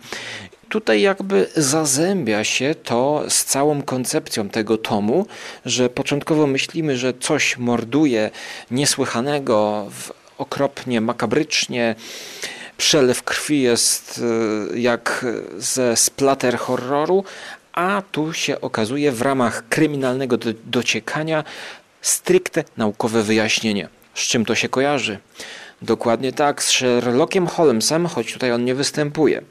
[0.69, 5.25] tutaj jakby zazębia się to z całą koncepcją tego tomu,
[5.65, 8.31] że początkowo myślimy, że coś morduje
[8.71, 9.87] niesłychanego,
[10.37, 11.95] okropnie, makabrycznie,
[12.79, 14.21] przelew krwi jest
[14.73, 15.25] e, jak
[15.57, 17.23] ze splatter horroru,
[17.73, 21.43] a tu się okazuje w ramach kryminalnego do, dociekania
[22.01, 23.89] stricte naukowe wyjaśnienie.
[24.13, 25.19] Z czym to się kojarzy?
[25.81, 29.41] Dokładnie tak, z Sherlockiem Holmesem, choć tutaj on nie występuje.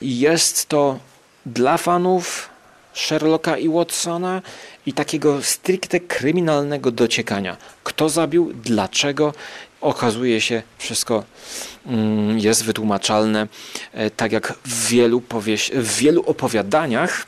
[0.00, 0.98] Jest to
[1.46, 2.48] dla fanów
[2.94, 4.42] Sherlocka i Watsona
[4.86, 7.56] i takiego stricte kryminalnego dociekania.
[7.84, 9.34] Kto zabił, dlaczego,
[9.80, 11.24] okazuje się wszystko
[11.86, 13.46] mm, jest wytłumaczalne,
[13.92, 17.26] e, tak jak w wielu, powieś- w wielu opowiadaniach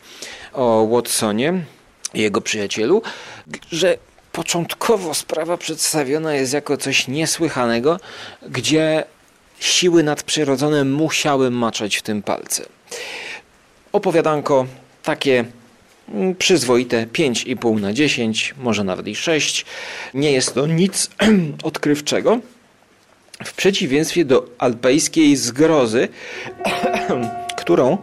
[0.53, 1.65] o Watsonie
[2.15, 3.03] jego przyjacielu,
[3.73, 3.97] że
[4.33, 8.01] początkowo sprawa przedstawiona jest jako coś niesłychanego,
[8.49, 9.05] gdzie
[9.61, 12.67] siły nadprzyrodzone musiały maczać w tym palce.
[13.93, 14.67] Opowiadanko
[15.03, 15.45] takie
[16.39, 19.65] przyzwoite 5,5 na 10, może nawet i 6.
[20.15, 21.11] Nie jest to nic
[21.63, 22.41] odkrywczego.
[23.45, 26.09] W przeciwieństwie do alpejskiej zgrozy,
[27.61, 27.99] którą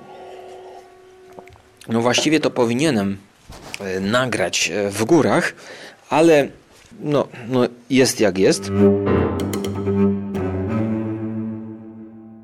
[1.87, 3.17] no właściwie to powinienem
[3.79, 5.53] e, nagrać e, w górach,
[6.09, 6.47] ale
[6.99, 8.71] no, no jest jak jest.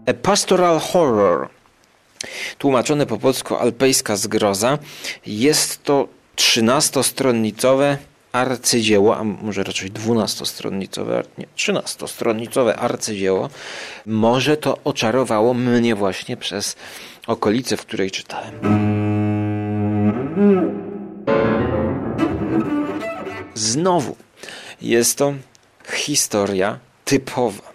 [0.07, 1.49] A Pastoral Horror,
[2.57, 4.77] tłumaczone po polsku alpejska zgroza,
[5.25, 7.97] jest to 13-stronnicowe
[8.31, 13.49] arcydzieło, a może raczej 12-stronnicowe, nie, 13-stronnicowe arcydzieło.
[14.05, 16.75] Może to oczarowało mnie właśnie przez
[17.27, 18.53] okolicę, w której czytałem.
[23.53, 24.15] Znowu
[24.81, 25.33] jest to
[25.93, 27.72] historia typowa.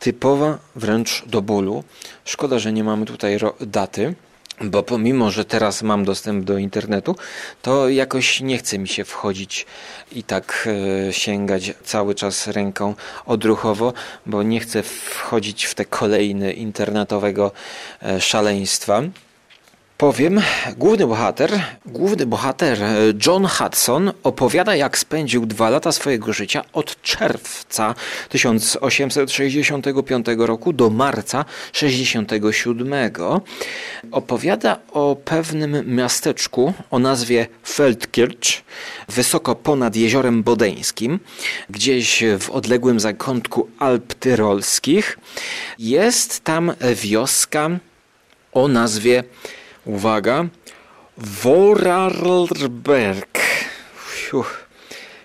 [0.00, 1.84] Typowa wręcz do bólu.
[2.24, 4.14] Szkoda, że nie mamy tutaj daty,
[4.60, 7.16] bo pomimo, że teraz mam dostęp do internetu,
[7.62, 9.66] to jakoś nie chce mi się wchodzić
[10.12, 10.68] i tak
[11.08, 12.94] e, sięgać cały czas ręką
[13.26, 13.92] odruchowo,
[14.26, 17.52] bo nie chcę wchodzić w te kolejne internetowego
[18.02, 19.02] e, szaleństwa
[19.98, 20.40] powiem,
[20.76, 27.02] główny bohater, główny bohater e, John Hudson opowiada, jak spędził dwa lata swojego życia od
[27.02, 27.94] czerwca
[28.28, 32.94] 1865 roku do marca 67.
[34.10, 38.62] Opowiada o pewnym miasteczku o nazwie Feldkirch,
[39.08, 41.20] wysoko ponad jeziorem Bodeńskim,
[41.70, 45.18] gdzieś w odległym zakątku Alp Tyrolskich.
[45.78, 47.70] Jest tam wioska
[48.52, 49.24] o nazwie
[49.84, 50.46] Uwaga.
[51.18, 53.38] Vorarlberg.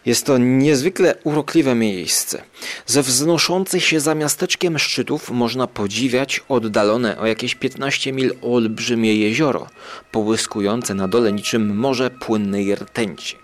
[0.06, 2.44] Jest to niezwykle urokliwe miejsce.
[2.86, 9.68] Ze wznoszących się za miasteczkiem szczytów można podziwiać oddalone o jakieś 15 mil olbrzymie jezioro,
[10.12, 13.38] połyskujące na dole niczym morze płynnej rtęci.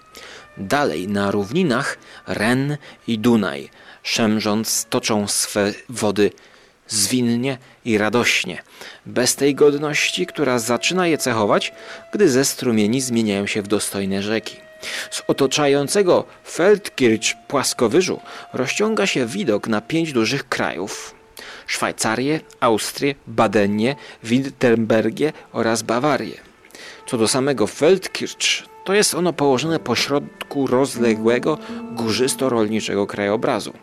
[0.58, 3.70] Dalej na równinach Ren i Dunaj,
[4.04, 6.32] szemrząc toczą swe wody
[6.90, 8.62] zwinnie i radośnie,
[9.06, 11.74] bez tej godności, która zaczyna je cechować,
[12.14, 14.56] gdy ze strumieni zmieniają się w dostojne rzeki.
[15.12, 18.20] Z otaczającego Feldkirch płaskowyżu
[18.54, 21.16] rozciąga się widok na pięć dużych krajów.
[21.68, 26.38] Szwajcarię, Austrię, Badenię, Wittenbergię oraz Bawarię.
[27.08, 31.58] Co do samego Feldkirch, to jest ono położone pośrodku rozległego,
[31.96, 33.74] górzysto-rolniczego krajobrazu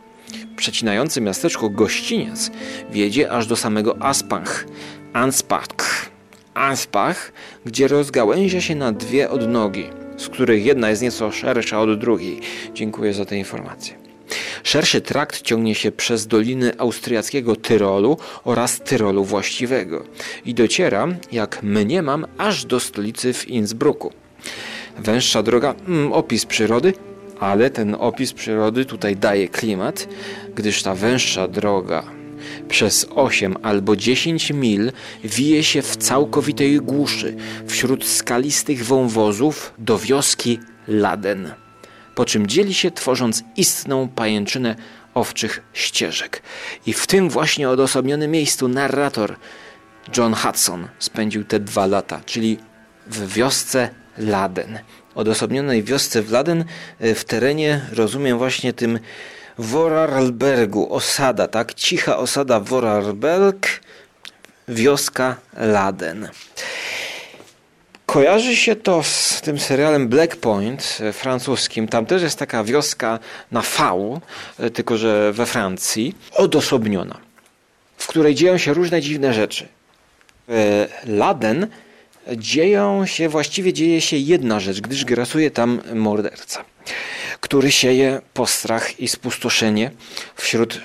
[0.57, 2.51] przecinający miasteczko gościniec
[2.91, 4.67] wiedzie aż do samego Aspach,
[5.13, 6.11] Anspach,
[6.55, 7.33] Anspach,
[7.65, 9.85] gdzie rozgałęzia się na dwie odnogi,
[10.17, 12.41] z których jedna jest nieco szersza od drugiej.
[12.75, 14.07] Dziękuję za tę informację.
[14.63, 20.05] Szerszy trakt ciągnie się przez doliny austriackiego Tyrolu oraz Tyrolu właściwego
[20.45, 24.13] i dociera, jak mniemam, aż do stolicy w Innsbrucku.
[24.99, 26.93] Węższa droga, mm, opis przyrody,
[27.41, 30.09] ale ten opis przyrody tutaj daje klimat,
[30.55, 32.03] gdyż ta węższa droga
[32.69, 34.93] przez 8 albo 10 mil
[35.25, 41.55] wije się w całkowitej głuszy wśród skalistych wąwozów do wioski Laden,
[42.15, 44.77] po czym dzieli się tworząc istną pajęczynę
[45.15, 46.43] owczych ścieżek.
[46.87, 49.37] I w tym właśnie odosobnionym miejscu narrator
[50.17, 52.59] John Hudson spędził te dwa lata, czyli
[53.07, 54.79] w wiosce Laden
[55.17, 56.65] odosobnionej wiosce Wladen
[57.01, 58.99] e, w terenie, rozumiem właśnie tym
[59.59, 61.75] Vorarlbergu, osada, tak?
[61.75, 63.81] Cicha osada Vorarlberg,
[64.69, 66.29] wioska Laden.
[68.07, 71.89] Kojarzy się to z tym serialem Black Point e, francuskim.
[71.89, 73.19] Tam też jest taka wioska
[73.53, 74.21] na V,
[74.59, 77.17] e, tylko że we Francji, odosobniona,
[77.97, 79.69] w której dzieją się różne dziwne rzeczy.
[81.07, 81.67] Laden
[82.37, 86.65] dzieją się, właściwie dzieje się jedna rzecz, gdyż grasuje tam morderca,
[87.41, 89.91] który sieje postrach i spustoszenie
[90.37, 90.81] wśród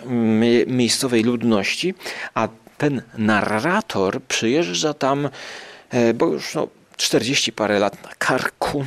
[0.68, 1.94] miejscowej ludności,
[2.34, 5.30] a ten narrator przyjeżdża tam,
[5.90, 8.86] e, bo już no, 40 parę lat na karku,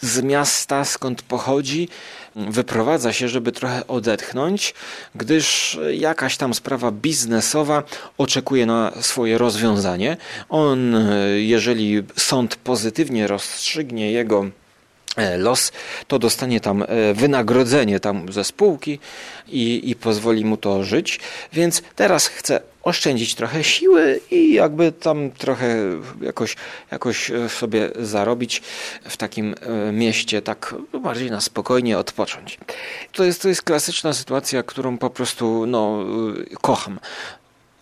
[0.00, 1.88] z miasta, skąd pochodzi,
[2.36, 4.74] wyprowadza się, żeby trochę odetchnąć,
[5.14, 7.82] gdyż jakaś tam sprawa biznesowa
[8.18, 10.16] oczekuje na swoje rozwiązanie.
[10.48, 10.96] On,
[11.36, 14.63] jeżeli sąd pozytywnie rozstrzygnie jego e,
[15.38, 15.72] los,
[16.08, 18.98] to dostanie tam e, wynagrodzenie tam ze spółki
[19.48, 21.20] i, i pozwoli mu to żyć.
[21.52, 25.76] Więc teraz chce oszczędzić trochę siły i jakby tam trochę
[26.20, 26.56] jakoś,
[26.90, 28.62] jakoś e, sobie zarobić
[29.04, 32.58] w takim e, mieście, tak bardziej na spokojnie odpocząć.
[33.12, 36.04] To jest, to jest klasyczna sytuacja, którą po prostu no,
[36.52, 37.00] e, kocham.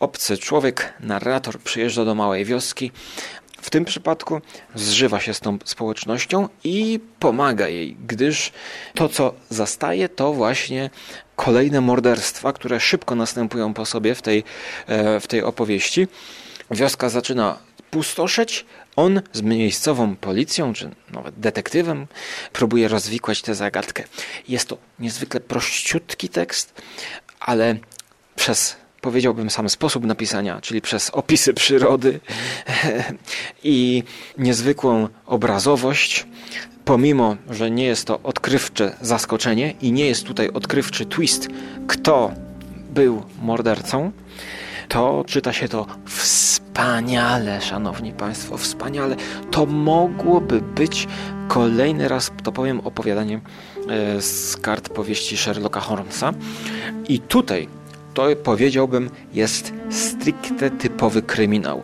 [0.01, 2.93] Obcy człowiek, narrator przyjeżdża do małej wioski,
[3.63, 4.41] w tym przypadku
[4.75, 8.53] zżywa się z tą społecznością i pomaga jej, gdyż
[8.95, 10.91] to, co zastaje, to właśnie
[11.37, 14.45] kolejne morderstwa, które szybko następują po sobie w tej,
[14.87, 16.09] e, w tej opowieści.
[16.71, 17.59] Wioska zaczyna
[17.91, 22.07] pustoszeć, on z miejscową policją, czy nawet detektywem,
[22.53, 24.05] próbuje rozwikłać tę zagadkę.
[24.49, 26.83] Jest to niezwykle prościutki tekst,
[27.41, 27.77] ale
[28.37, 32.21] przez powiedziałbym sam sposób napisania, czyli przez opisy przyrody
[33.65, 34.03] i
[34.39, 36.27] niezwykłą obrazowość,
[36.85, 41.49] pomimo, że nie jest to odkrywcze zaskoczenie i nie jest tutaj odkrywczy twist,
[41.87, 42.33] kto
[42.91, 44.13] był mordercą,
[44.89, 49.17] to czyta się to wspaniale, szanowni państwo, wspaniale.
[49.51, 51.09] To mogłoby być
[51.49, 53.41] kolejny raz, to powiem, opowiadanie
[53.89, 56.33] e, z kart powieści Sherlocka Holmesa.
[57.09, 57.69] I tutaj
[58.15, 61.83] to powiedziałbym jest stricte typowy kryminał.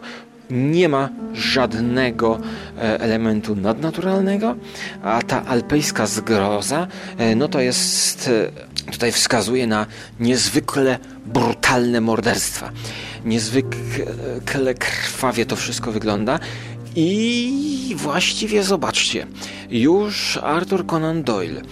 [0.50, 2.38] Nie ma żadnego
[2.78, 4.54] e, elementu nadnaturalnego,
[5.02, 6.86] a ta alpejska zgroza,
[7.18, 8.30] e, no to jest,
[8.88, 9.86] e, tutaj wskazuje na
[10.20, 12.70] niezwykle brutalne morderstwa.
[13.24, 16.38] Niezwykle krwawie to wszystko wygląda
[16.96, 19.26] i właściwie zobaczcie,
[19.70, 21.62] już Arthur Conan Doyle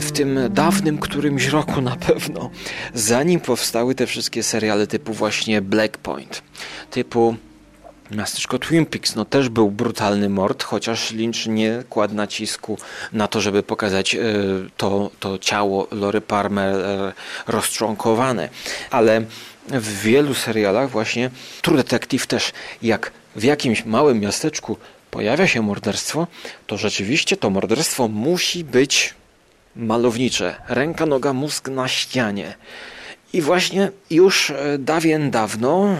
[0.00, 2.50] w tym dawnym którymś roku na pewno,
[2.94, 6.42] zanim powstały te wszystkie seriale typu właśnie Black Point,
[6.90, 7.36] typu
[8.10, 12.78] Miasteczko Twin Peaks, no też był brutalny mord, chociaż Lynch nie kładł nacisku
[13.12, 14.18] na to, żeby pokazać y,
[14.76, 17.12] to, to ciało Lory Palmer y,
[17.46, 18.48] rozczłonkowane.
[18.90, 19.24] Ale
[19.70, 21.30] w wielu serialach właśnie
[21.62, 22.52] True Detective też,
[22.82, 24.76] jak w jakimś małym miasteczku
[25.10, 26.26] pojawia się morderstwo,
[26.66, 29.14] to rzeczywiście to morderstwo musi być
[29.76, 30.54] malownicze.
[30.68, 32.54] Ręka, noga, mózg na ścianie.
[33.32, 35.96] I właśnie już e, dawien dawno e,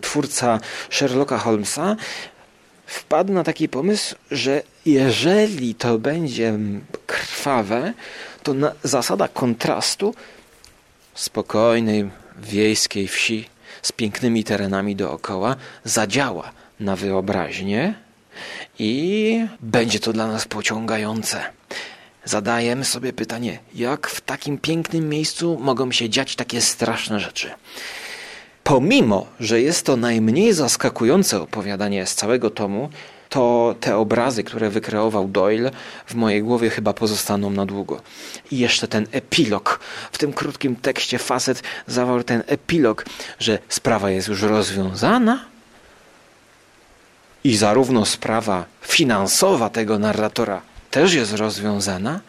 [0.00, 0.60] twórca
[0.90, 1.96] Sherlocka Holmesa
[2.86, 6.58] wpadł na taki pomysł, że jeżeli to będzie
[7.06, 7.92] krwawe,
[8.42, 10.14] to zasada kontrastu
[11.14, 13.48] spokojnej wiejskiej wsi
[13.82, 17.94] z pięknymi terenami dookoła zadziała na wyobraźnię
[18.78, 21.42] i będzie to dla nas pociągające.
[22.24, 27.50] Zadajemy sobie pytanie, jak w takim pięknym miejscu mogą się dziać takie straszne rzeczy.
[28.64, 32.90] Pomimo, że jest to najmniej zaskakujące opowiadanie z całego tomu,
[33.32, 35.70] to te obrazy, które wykreował Doyle,
[36.06, 38.00] w mojej głowie chyba pozostaną na długo.
[38.50, 39.80] I jeszcze ten epilog.
[40.12, 43.04] W tym krótkim tekście facet zawarł ten epilog,
[43.38, 45.44] że sprawa jest już rozwiązana
[47.44, 52.20] i zarówno sprawa finansowa tego narratora też jest rozwiązana,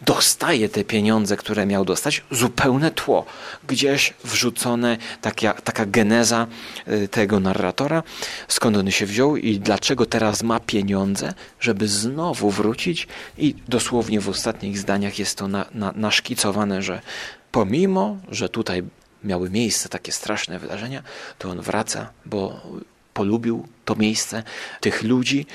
[0.00, 3.26] dostaje te pieniądze, które miał dostać, zupełne tło.
[3.68, 6.46] Gdzieś wrzucone taka, taka geneza
[6.88, 8.02] y, tego narratora,
[8.48, 14.28] skąd on się wziął i dlaczego teraz ma pieniądze, żeby znowu wrócić i dosłownie w
[14.28, 17.00] ostatnich zdaniach jest to na, na, naszkicowane, że
[17.52, 18.82] pomimo, że tutaj
[19.24, 21.02] miały miejsce takie straszne wydarzenia,
[21.38, 22.60] to on wraca, bo
[23.14, 24.42] polubił to miejsce,
[24.80, 25.46] tych ludzi,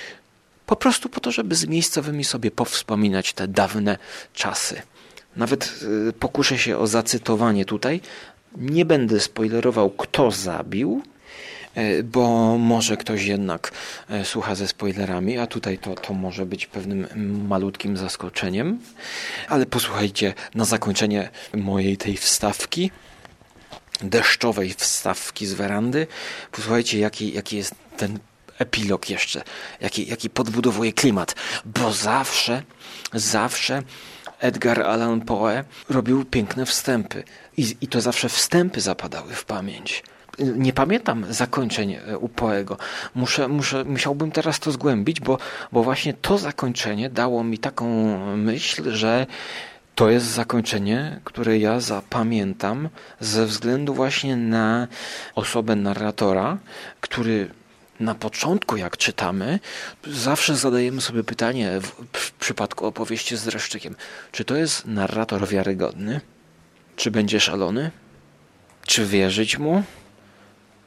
[0.65, 3.97] po prostu po to, żeby z miejscowymi sobie powspominać te dawne
[4.33, 4.81] czasy.
[5.35, 8.01] Nawet y, pokuszę się o zacytowanie tutaj.
[8.57, 11.01] Nie będę spoilerował, kto zabił,
[11.77, 13.71] y, bo może ktoś jednak
[14.21, 17.07] y, słucha ze spoilerami, a tutaj to, to może być pewnym
[17.47, 18.79] malutkim zaskoczeniem.
[19.49, 22.91] Ale posłuchajcie na zakończenie mojej tej wstawki,
[24.01, 26.07] deszczowej wstawki z werandy,
[26.51, 28.19] posłuchajcie, jaki, jaki jest ten
[28.59, 29.43] epilog jeszcze,
[29.81, 31.35] jaki, jaki podbudowuje klimat,
[31.65, 32.63] bo zawsze,
[33.13, 33.83] zawsze
[34.39, 37.23] Edgar Allan Poe robił piękne wstępy
[37.57, 40.03] i, i to zawsze wstępy zapadały w pamięć.
[40.39, 42.77] Nie pamiętam zakończeń e, u Poego.
[43.15, 45.37] Muszę, muszę, musiałbym teraz to zgłębić, bo,
[45.71, 47.85] bo właśnie to zakończenie dało mi taką
[48.37, 49.27] myśl, że
[49.95, 52.89] to jest zakończenie, które ja zapamiętam
[53.19, 54.87] ze względu właśnie na
[55.35, 56.57] osobę narratora,
[57.01, 57.49] który
[57.99, 59.59] na początku, jak czytamy,
[60.07, 61.79] zawsze zadajemy sobie pytanie
[62.13, 63.95] w, przypadku opowieści z dreszczykiem,
[64.31, 66.21] czy to jest narrator wiarygodny?
[66.95, 67.91] Czy będzie szalony?
[68.85, 69.83] Czy wierzyć mu?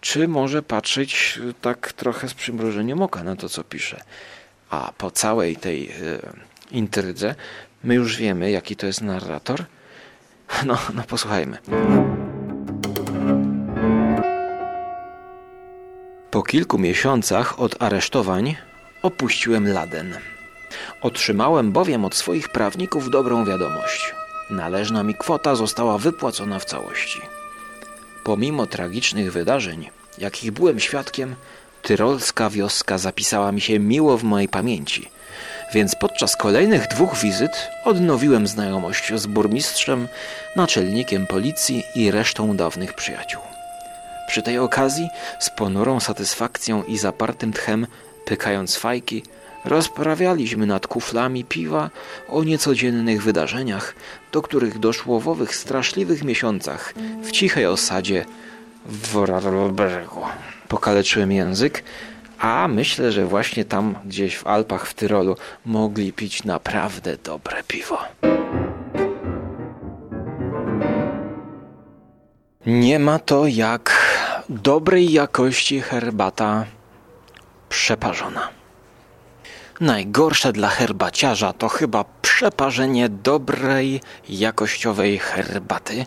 [0.01, 4.01] Czy może patrzeć tak trochę z przymrużeniem oka na to, co pisze?
[4.71, 6.21] A po całej tej y,
[6.71, 7.35] intrydze
[7.85, 9.65] my już wiemy, jaki to jest narrator.
[10.67, 11.59] No, no posłuchajmy.
[16.31, 18.57] Po kilku miesiącach od aresztowań
[19.03, 20.19] opuściłem Laden.
[21.03, 24.15] Otrzymałem bowiem od swoich prawników dobrą wiadomość.
[24.51, 27.21] Należna mi kwota została wypłacona w całości.
[28.25, 31.35] Pomimo tragicznych wydarzeń, jakich byłem świadkiem,
[31.83, 35.11] tyrolska wioska zapisała mi się miło w mojej pamięci.
[35.75, 40.09] Więc podczas kolejnych dwóch wizyt odnowiłem znajomość z burmistrzem,
[40.57, 43.58] naczelnikiem policji i resztą dawnych przyjaciół.
[44.29, 45.09] Przy tej okazji,
[45.41, 47.87] z ponurą satysfakcją i zapartym tchem,
[48.25, 49.23] pykając fajki,
[49.65, 51.91] rozprawialiśmy nad kuflami piwa
[52.29, 53.95] o niecodziennych wydarzeniach,
[54.33, 58.25] do których doszło w owych straszliwych miesiącach w cichej osadzie
[58.87, 60.23] w Vorarlbergu.
[60.69, 61.85] Pokaleczyłem język,
[62.39, 67.99] a myślę, że właśnie tam gdzieś w Alpach w Tyrolu mogli pić naprawdę dobre piwo.
[72.67, 73.93] Nie ma to jak
[74.49, 76.65] dobrej jakości herbata
[77.69, 78.49] przeparzona.
[79.81, 86.07] Najgorsze dla herbaciarza to chyba przeparzenie dobrej, jakościowej herbaty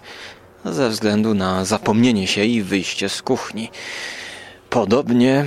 [0.65, 3.69] ze względu na zapomnienie się i wyjście z kuchni.
[4.69, 5.45] Podobnie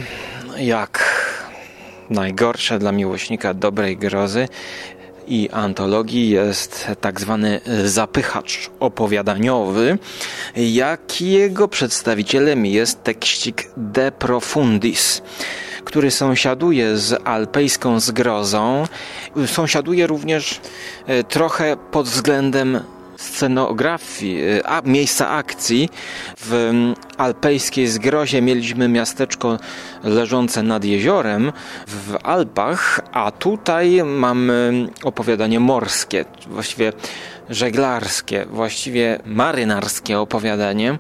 [0.57, 1.05] jak
[2.11, 4.48] najgorsze dla miłośnika dobrej grozy
[5.28, 9.98] i antologii jest tak zwany zapychacz opowiadaniowy,
[10.56, 15.22] jakiego przedstawicielem jest tekścik De Profundis
[15.84, 18.86] który sąsiaduje z alpejską zgrozą.
[19.46, 20.60] Sąsiaduje również
[21.06, 22.80] e, trochę pod względem
[23.16, 25.88] scenografii, y, a, miejsca akcji
[26.40, 26.82] w
[27.16, 29.58] alpejskiej zgrozie mieliśmy miasteczko
[30.04, 31.52] leżące nad jeziorem
[31.86, 36.92] w Alpach, a tutaj mamy opowiadanie morskie, właściwie
[37.50, 40.98] żeglarskie, właściwie marynarskie opowiadanie.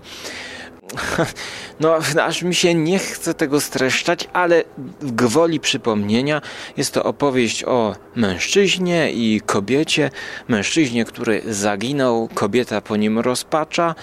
[1.80, 4.64] No, aż mi się nie chce tego streszczać, ale
[5.00, 6.42] w gwoli przypomnienia
[6.76, 10.10] jest to opowieść o mężczyźnie i kobiecie.
[10.48, 13.94] Mężczyźnie, który zaginął, kobieta po nim rozpacza.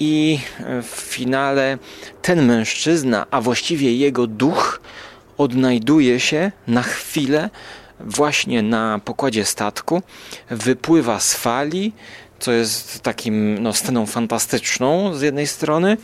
[0.00, 0.38] I
[0.82, 1.78] w finale
[2.22, 4.80] ten mężczyzna, a właściwie jego duch,
[5.38, 7.50] odnajduje się na chwilę
[8.00, 10.02] właśnie na pokładzie statku,
[10.50, 11.92] wypływa z fali,
[12.42, 15.96] co jest takim no, sceną fantastyczną z jednej strony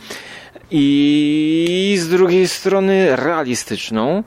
[0.71, 4.23] i z drugiej strony realistyczną.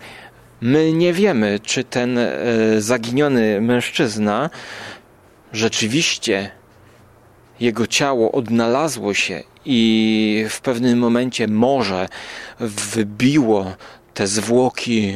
[0.61, 2.31] My nie wiemy, czy ten e,
[2.79, 4.51] zaginiony mężczyzna
[5.53, 6.51] rzeczywiście
[7.61, 12.09] jego ciało odnalazło się i w pewnym momencie może
[12.61, 13.73] wybiło
[14.15, 15.15] te zwłoki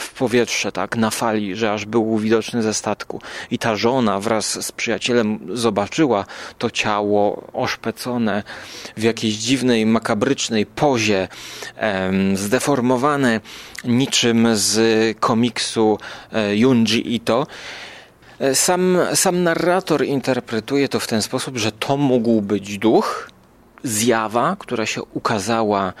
[0.00, 3.20] w powietrze, tak, na fali, że aż był widoczny ze statku.
[3.50, 6.24] I ta żona wraz z przyjacielem zobaczyła
[6.58, 8.42] to ciało oszpecone
[8.96, 11.28] w jakiejś dziwnej, makabrycznej pozie,
[11.76, 13.40] em, zdeformowane
[13.84, 14.78] niczym z
[15.18, 15.98] komiksu
[16.32, 17.46] e, Junji Ito.
[18.38, 23.33] E, sam, sam narrator interpretuje to w ten sposób, że to mógł być duch,
[23.84, 25.92] zjawa, która się ukazała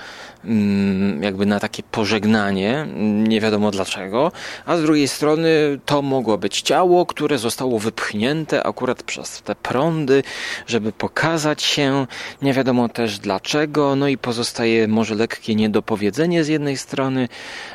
[0.44, 2.86] Mm, jakby na takie pożegnanie,
[3.28, 4.32] nie wiadomo dlaczego,
[4.66, 5.48] a z drugiej strony
[5.86, 10.22] to mogło być ciało, które zostało wypchnięte akurat przez te prądy,
[10.66, 12.06] żeby pokazać się,
[12.42, 17.28] nie wiadomo też dlaczego, no i pozostaje może lekkie niedopowiedzenie z jednej strony,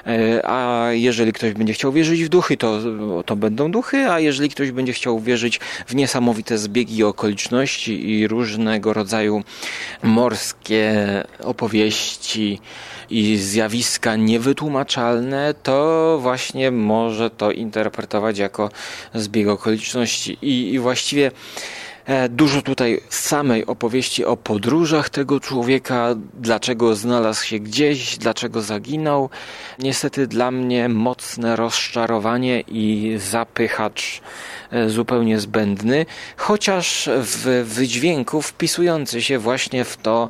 [0.07, 2.79] e, a jeżeli ktoś będzie chciał wierzyć w duchy, to,
[3.25, 8.93] to będą duchy, a jeżeli ktoś będzie chciał wierzyć w niesamowite zbiegi okoliczności i różnego
[8.93, 9.43] rodzaju
[10.03, 12.61] morskie opowieści,
[13.09, 18.69] i zjawiska niewytłumaczalne, to właśnie może to interpretować jako
[19.13, 20.37] zbieg okoliczności.
[20.41, 21.31] I, i właściwie
[22.29, 29.29] Dużo tutaj samej opowieści o podróżach tego człowieka, dlaczego znalazł się gdzieś, dlaczego zaginął.
[29.79, 34.21] Niestety dla mnie mocne rozczarowanie i zapychacz
[34.71, 36.05] e, zupełnie zbędny,
[36.37, 40.29] chociaż w wydźwięku wpisujący się właśnie w to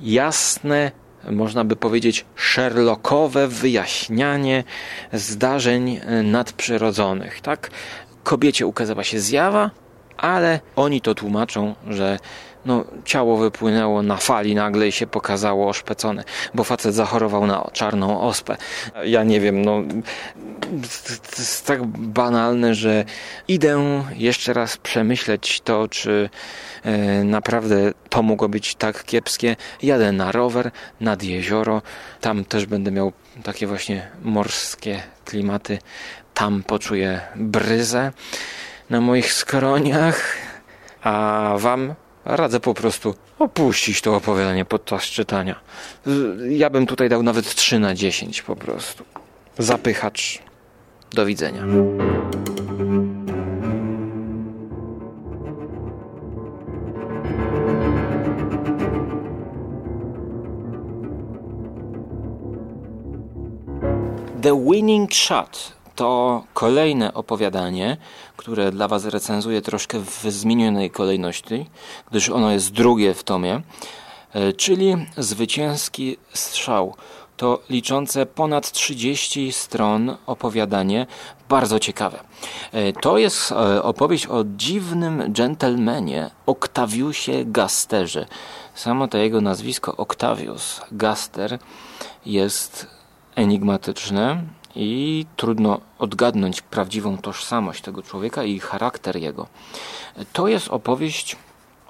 [0.00, 0.92] jasne,
[1.30, 4.64] można by powiedzieć, Sherlockowe wyjaśnianie
[5.12, 7.40] zdarzeń nadprzyrodzonych.
[7.40, 7.70] Tak?
[8.24, 9.70] Kobiecie ukazała się zjawa,
[10.18, 12.18] ale oni to tłumaczą, że
[12.66, 18.20] no, ciało wypłynęło na fali nagle i się pokazało oszpecone, bo facet zachorował na czarną
[18.20, 18.56] ospę.
[19.04, 19.82] Ja nie wiem, no
[21.30, 23.04] to jest tak banalne, że
[23.48, 26.30] idę jeszcze raz przemyśleć to, czy
[26.84, 29.56] e, naprawdę to mogło być tak kiepskie.
[29.82, 31.82] Jadę na rower nad jezioro,
[32.20, 33.12] tam też będę miał
[33.42, 35.78] takie właśnie morskie klimaty,
[36.34, 38.12] tam poczuję bryzę
[38.90, 40.36] na moich skroniach,
[41.02, 45.60] a wam radzę po prostu opuścić to opowiadanie podczas czytania.
[46.48, 49.04] Ja bym tutaj dał nawet 3 na 10 po prostu.
[49.58, 50.38] Zapychacz.
[51.12, 51.62] Do widzenia.
[64.42, 67.96] The Winning Shot to kolejne opowiadanie,
[68.36, 71.66] które dla Was recenzuję troszkę w zmienionej kolejności,
[72.10, 73.60] gdyż ono jest drugie w tomie,
[74.32, 76.94] e, czyli Zwycięski Strzał.
[77.36, 81.06] To liczące ponad 30 stron opowiadanie,
[81.48, 82.20] bardzo ciekawe.
[82.72, 88.26] E, to jest e, opowieść o dziwnym dżentelmenie Octaviusie Gasterze.
[88.74, 91.58] Samo to jego nazwisko Octavius Gaster
[92.26, 92.86] jest
[93.36, 94.42] enigmatyczne
[94.78, 99.46] i trudno odgadnąć prawdziwą tożsamość tego człowieka i charakter jego.
[100.32, 101.36] To jest opowieść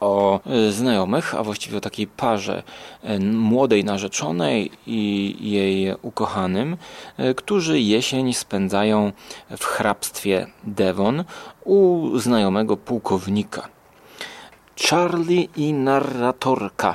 [0.01, 2.63] o e, znajomych, a właściwie o takiej parze
[3.03, 6.77] e, młodej narzeczonej i jej ukochanym,
[7.17, 9.13] e, którzy jesień spędzają
[9.59, 11.25] w hrabstwie Devon
[11.65, 13.69] u znajomego pułkownika.
[14.91, 16.95] Charlie i narratorka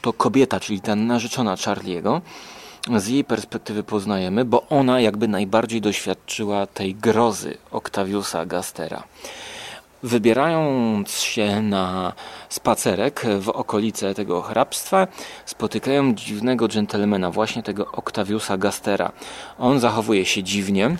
[0.00, 2.20] to kobieta, czyli ta narzeczona Charliego,
[2.98, 9.02] z jej perspektywy poznajemy, bo ona jakby najbardziej doświadczyła tej grozy Octaviusa Gastera.
[10.02, 12.12] Wybierając się na
[12.48, 15.06] spacerek w okolice tego hrabstwa,
[15.46, 19.12] spotykają dziwnego dżentelmena, właśnie tego Octaviusa Gastera.
[19.58, 20.96] On zachowuje się dziwnie,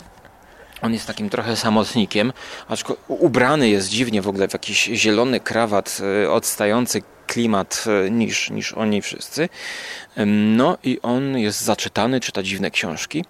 [0.83, 2.33] on jest takim trochę samotnikiem,
[2.69, 8.51] aczkolwiek ubrany jest dziwnie w ogóle w jakiś zielony krawat e, odstający klimat e, niż,
[8.51, 9.49] niż oni wszyscy.
[10.27, 13.25] No i on jest zaczytany, czyta dziwne książki.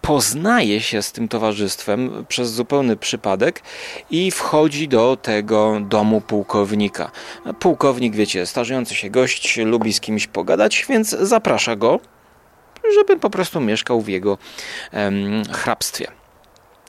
[0.00, 3.62] Poznaje się z tym towarzystwem przez zupełny przypadek
[4.10, 7.10] i wchodzi do tego domu pułkownika.
[7.58, 12.00] Pułkownik, wiecie, starzejący się gość, lubi z kimś pogadać, więc zaprasza go,
[12.94, 14.38] żeby po prostu mieszkał w jego
[14.92, 16.17] em, hrabstwie.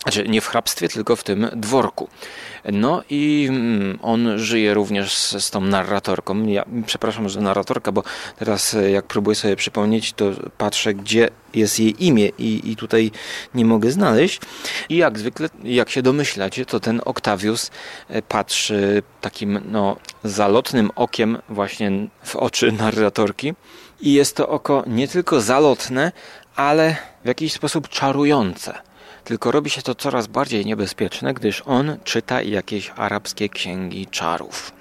[0.03, 2.07] Znaczy nie w hrabstwie, tylko w tym dworku.
[2.71, 6.47] No i mm, on żyje również z, z tą narratorką.
[6.47, 8.03] Ja przepraszam, że narratorka, bo
[8.37, 10.25] teraz e, jak próbuję sobie przypomnieć, to
[10.57, 13.11] patrzę, gdzie jest jej imię i, i tutaj
[13.53, 14.41] nie mogę znaleźć.
[14.89, 17.71] I jak zwykle, jak się domyślacie, to ten Octavius
[18.09, 21.91] e, patrzy takim no, zalotnym okiem właśnie
[22.23, 23.53] w oczy narratorki.
[24.01, 26.11] I jest to oko nie tylko zalotne,
[26.55, 28.88] ale w jakiś sposób czarujące
[29.29, 34.71] tylko robi się to coraz bardziej niebezpieczne, gdyż on czyta jakieś arabskie księgi czarów.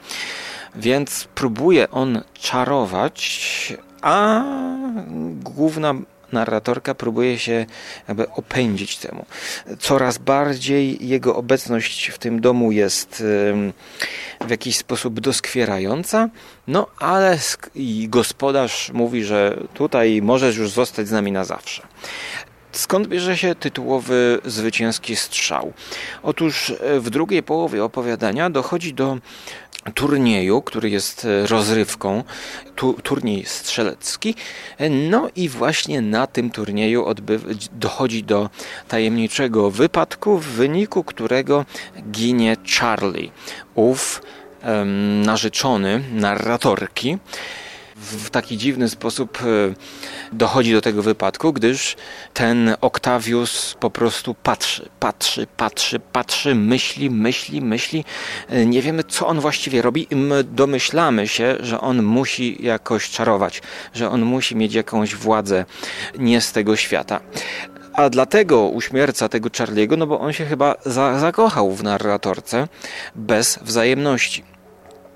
[0.74, 3.72] Więc próbuje on czarować,
[4.02, 4.44] a
[5.42, 5.94] główna
[6.32, 7.66] narratorka próbuje się
[8.08, 9.26] jakby opędzić temu.
[9.78, 13.24] Coraz bardziej jego obecność w tym domu jest
[14.46, 16.28] w jakiś sposób doskwierająca,
[16.66, 17.38] no ale
[18.08, 21.82] gospodarz mówi, że tutaj możesz już zostać z nami na zawsze.
[22.72, 25.72] Skąd bierze się tytułowy zwycięski strzał?
[26.22, 29.18] Otóż e, w drugiej połowie opowiadania dochodzi do
[29.94, 32.24] turnieju, który jest e, rozrywką,
[32.76, 34.34] tu, turniej strzelecki.
[34.78, 37.06] E, no i właśnie na tym turnieju
[37.72, 38.50] dochodzi do
[38.88, 41.64] tajemniczego wypadku, w wyniku którego
[42.10, 43.30] ginie Charlie,
[43.74, 44.22] ów
[44.64, 47.18] um, narzeczony narratorki
[48.00, 49.46] w taki dziwny sposób e,
[50.32, 51.96] dochodzi do tego wypadku, gdyż
[52.34, 58.04] ten Octavius po prostu patrzy, patrzy, patrzy, patrzy, myśli, myśli, myśli.
[58.48, 63.10] E, nie wiemy, co on właściwie robi i my domyślamy się, że on musi jakoś
[63.10, 63.62] czarować,
[63.94, 65.64] że on musi mieć jakąś władzę
[66.18, 67.20] nie z tego świata.
[67.92, 72.68] A dlatego uśmierca tego Charliego, no bo on się chyba za zakochał w narratorce
[73.14, 74.47] bez wzajemności.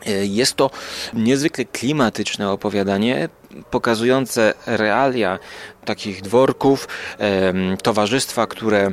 [0.07, 0.71] E, jest to
[1.15, 3.29] niezwykle klimatyczne opowiadanie,
[3.71, 5.39] pokazujące realia
[5.85, 6.89] takich dworków,
[7.83, 8.93] towarzystwa, które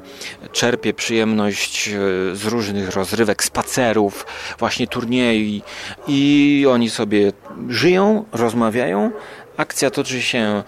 [0.51, 1.91] czerpie przyjemność e,
[2.35, 4.25] z różnych rozrywek, spacerów,
[4.59, 5.63] właśnie turniejów
[6.07, 7.31] i oni sobie
[7.69, 9.11] żyją, rozmawiają.
[9.57, 10.63] Akcja toczy się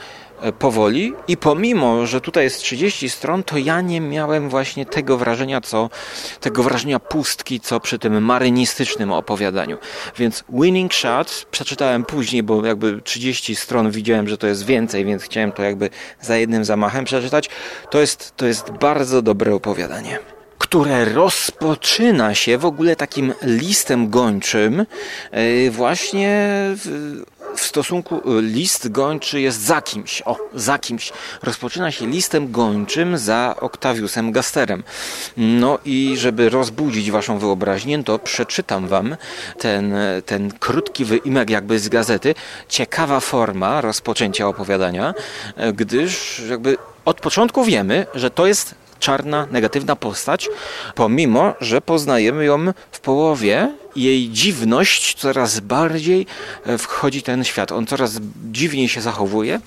[0.59, 5.61] powoli i pomimo, że tutaj jest 30 stron, to ja nie miałem właśnie tego wrażenia,
[5.61, 5.89] co
[6.39, 9.77] tego wrażenia pustki, co przy tym marynistycznym opowiadaniu.
[10.17, 15.23] Więc Winning Shot przeczytałem później, bo jakby 30 stron widziałem, że to jest więcej, więc
[15.23, 15.89] chciałem to jakby
[16.21, 17.49] za jednym zamachem przeczytać.
[17.89, 20.19] To jest, to jest bardzo dobre opowiadanie
[20.57, 24.85] które rozpoczyna się w ogóle takim listem gończym
[25.31, 26.57] e, właśnie
[27.55, 30.21] w stosunku y, list gończy jest za kimś.
[30.25, 31.13] O, za kimś.
[31.43, 34.83] Rozpoczyna się listem gończym za Octaviusem Gasterem.
[35.37, 39.15] No i żeby rozbudzić waszą wyobraźnię, to przeczytam wam
[39.57, 39.95] ten,
[40.25, 42.35] ten krótki wyimek jakby z gazety.
[42.69, 45.13] Ciekawa forma rozpoczęcia opowiadania,
[45.73, 50.49] gdyż jakby od początku wiemy, że to jest czarna, negatywna postać,
[50.95, 56.25] pomimo, że poznajemy ją w połowie, jej dziwność coraz bardziej
[56.65, 57.71] e, wchodzi ten świat.
[57.71, 58.19] On coraz
[58.51, 59.59] dziwniej się zachowuje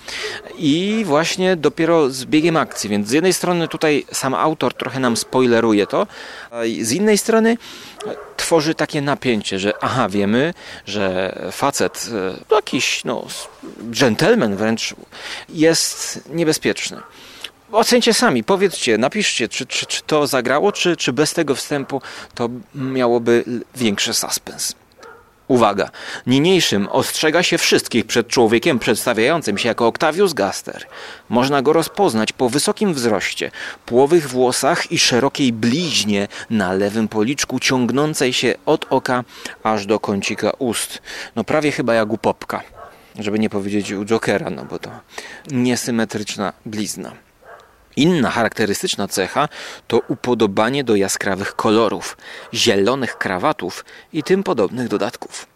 [0.58, 2.90] i właśnie dopiero z biegiem akcji.
[2.90, 6.06] Więc z jednej strony tutaj sam autor trochę nam spoileruje to,
[6.82, 7.56] z innej strony
[8.36, 10.54] tworzy takie napięcie, że aha, wiemy,
[10.86, 12.08] że facet,
[12.50, 13.26] e, jakiś no,
[13.80, 14.94] gentleman wręcz,
[15.48, 17.00] jest niebezpieczny.
[17.74, 22.02] Ocencie sami, powiedzcie, napiszcie, czy, czy, czy to zagrało, czy, czy bez tego wstępu
[22.34, 23.44] to miałoby
[23.76, 24.74] większy suspens.
[25.48, 25.90] Uwaga!
[26.26, 30.86] Niniejszym ostrzega się wszystkich przed człowiekiem przedstawiającym się jako Octavius Gaster.
[31.28, 33.50] Można go rozpoznać po wysokim wzroście,
[33.86, 39.24] płowych włosach i szerokiej bliźnie na lewym policzku ciągnącej się od oka
[39.62, 41.02] aż do kącika ust.
[41.36, 42.62] No prawie chyba jak u Popka,
[43.18, 44.90] żeby nie powiedzieć u Jokera, no bo to
[45.50, 47.12] niesymetryczna blizna.
[47.96, 49.48] Inna charakterystyczna cecha
[49.86, 52.16] to upodobanie do jaskrawych kolorów,
[52.54, 55.46] zielonych krawatów i tym podobnych dodatków.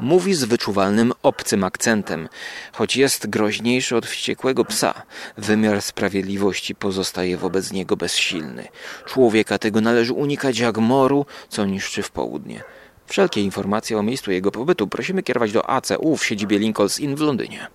[0.00, 2.28] Mówi z wyczuwalnym obcym akcentem,
[2.72, 5.02] choć jest groźniejszy od wściekłego psa.
[5.36, 8.68] Wymiar sprawiedliwości pozostaje wobec niego bezsilny.
[9.06, 12.62] Człowieka tego należy unikać jak moru, co niszczy w południe.
[13.06, 17.20] Wszelkie informacje o miejscu jego pobytu prosimy kierować do ACU w siedzibie Lincoln's Inn w
[17.20, 17.68] Londynie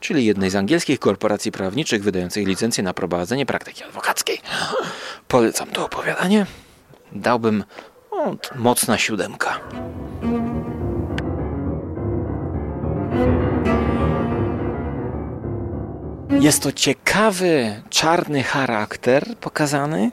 [0.00, 4.40] czyli jednej z angielskich korporacji prawniczych wydających licencję na prowadzenie praktyki adwokackiej.
[5.28, 6.46] Polecam to opowiadanie.
[7.12, 7.64] Dałbym
[8.10, 9.60] o, mocna siódemka.
[16.30, 20.10] Jest to ciekawy, czarny charakter pokazany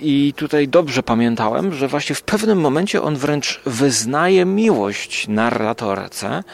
[0.00, 6.44] i tutaj dobrze pamiętałem, że właśnie w pewnym momencie on wręcz wyznaje miłość narratorce.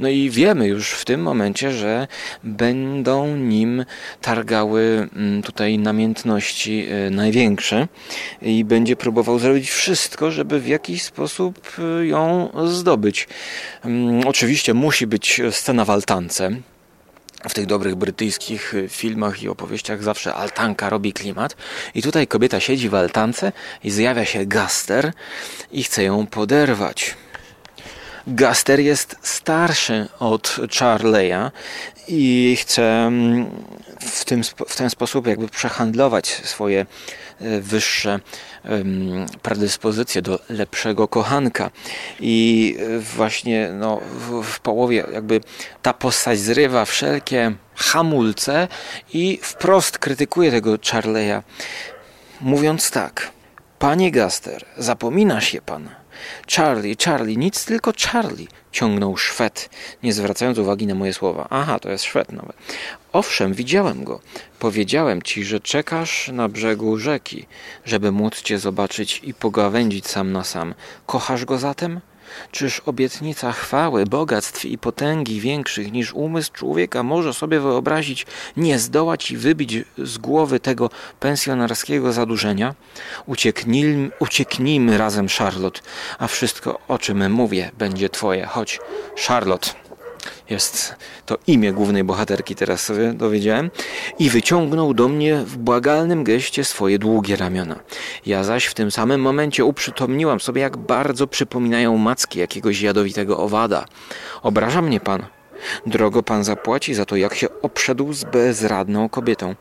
[0.00, 2.08] No i wiemy już w tym momencie, że
[2.44, 3.84] będą nim
[4.20, 7.88] targały mm, tutaj namiętności e, największe
[8.42, 13.28] i będzie próbował zrobić wszystko, żeby w jakiś sposób e, ją zdobyć.
[13.84, 16.50] Mm, oczywiście musi być scena w altance,
[17.48, 21.56] w tych dobrych brytyjskich y, filmach i opowieściach zawsze altanka robi klimat.
[21.94, 23.52] I tutaj kobieta siedzi w altance
[23.84, 25.12] i zjawia się Gaster
[25.72, 27.14] i chce ją poderwać.
[28.26, 31.50] Gaster jest starszy od Charleya
[32.08, 33.50] i chce mm,
[34.00, 36.86] w, tym, w ten sposób jakby przehandlować swoje
[37.60, 38.20] wyższe
[39.42, 41.70] predyspozycje do lepszego kochanka.
[42.20, 44.00] I e, właśnie no,
[44.42, 45.40] w, połowie jakby
[45.82, 48.68] ta postać zrywa wszelkie hamulce
[49.12, 51.42] i wprost krytykuje tego Charleya,
[52.40, 53.30] mówiąc tak.
[53.78, 55.88] Panie Gaster, zapomina się pan,
[56.56, 59.70] Charlie, Charlie, nic tylko Charlie, ciągnął Szwed,
[60.02, 61.46] nie zwracając uwagi na moje słowa.
[61.50, 62.56] Aha, to jest Szwed nawet.
[63.12, 64.20] Owszem, widziałem go.
[64.58, 67.46] Powiedziałem ci, że czekasz na brzegu rzeki,
[67.84, 70.74] żeby móc cię zobaczyć i pogawędzić sam na sam.
[71.06, 72.00] Kochasz go zatem?
[72.50, 78.26] Czyż obietnica chwały, bogactw i potęgi większych niż umysł człowieka może sobie wyobrazić,
[78.56, 82.74] nie zdołać i wybić z głowy tego pensjonarskiego zadłużenia?
[83.26, 85.80] Ucieknijmy, ucieknijmy razem, Charlotte,
[86.18, 88.46] a wszystko, o czym mówię, będzie twoje.
[88.46, 88.80] Chodź,
[89.26, 89.81] Charlotte
[90.50, 90.94] jest
[91.26, 93.70] to imię głównej bohaterki, teraz sobie dowiedziałem,
[94.18, 97.76] i wyciągnął do mnie w błagalnym geście swoje długie ramiona.
[98.26, 103.84] Ja zaś w tym samym momencie uprzytomniłam sobie, jak bardzo przypominają macki jakiegoś jadowitego owada.
[104.42, 105.26] Obraża mnie pan.
[105.86, 109.54] Drogo pan zapłaci za to, jak się obszedł z bezradną kobietą.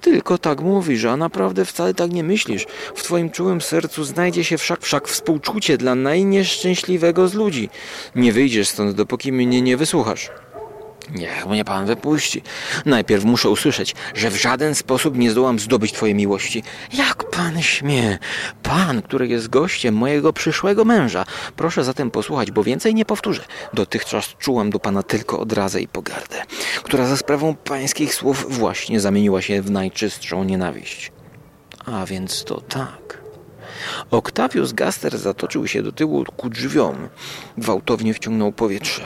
[0.00, 2.66] Tylko tak mówisz, a naprawdę wcale tak nie myślisz.
[2.94, 7.68] W twoim czułym sercu znajdzie się wszak, wszak współczucie dla najnieszczęśliwego z ludzi.
[8.14, 10.30] Nie wyjdziesz stąd, dopóki mnie nie wysłuchasz.
[11.10, 12.42] Niech mnie pan wypuści.
[12.84, 16.62] Najpierw muszę usłyszeć, że w żaden sposób nie zdołam zdobyć twojej miłości.
[16.92, 18.18] Jak pan śmie?
[18.62, 21.24] Pan, który jest gościem mojego przyszłego męża.
[21.56, 23.42] Proszę zatem posłuchać, bo więcej nie powtórzę.
[23.74, 26.42] Dotychczas czułam do pana tylko odrazę i pogardę,
[26.82, 31.12] która za sprawą pańskich słów właśnie zamieniła się w najczystszą nienawiść.
[31.86, 33.15] A więc to tak.
[34.10, 37.08] Octavius Gaster zatoczył się do tyłu ku drzwiom.
[37.58, 39.04] Gwałtownie wciągnął powietrze.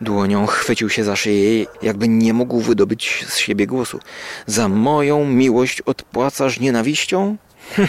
[0.00, 3.98] Dłonią chwycił się za szyję, jakby nie mógł wydobyć z siebie głosu.
[4.46, 7.36] Za moją miłość odpłacasz nienawiścią?
[7.76, 7.88] Hm.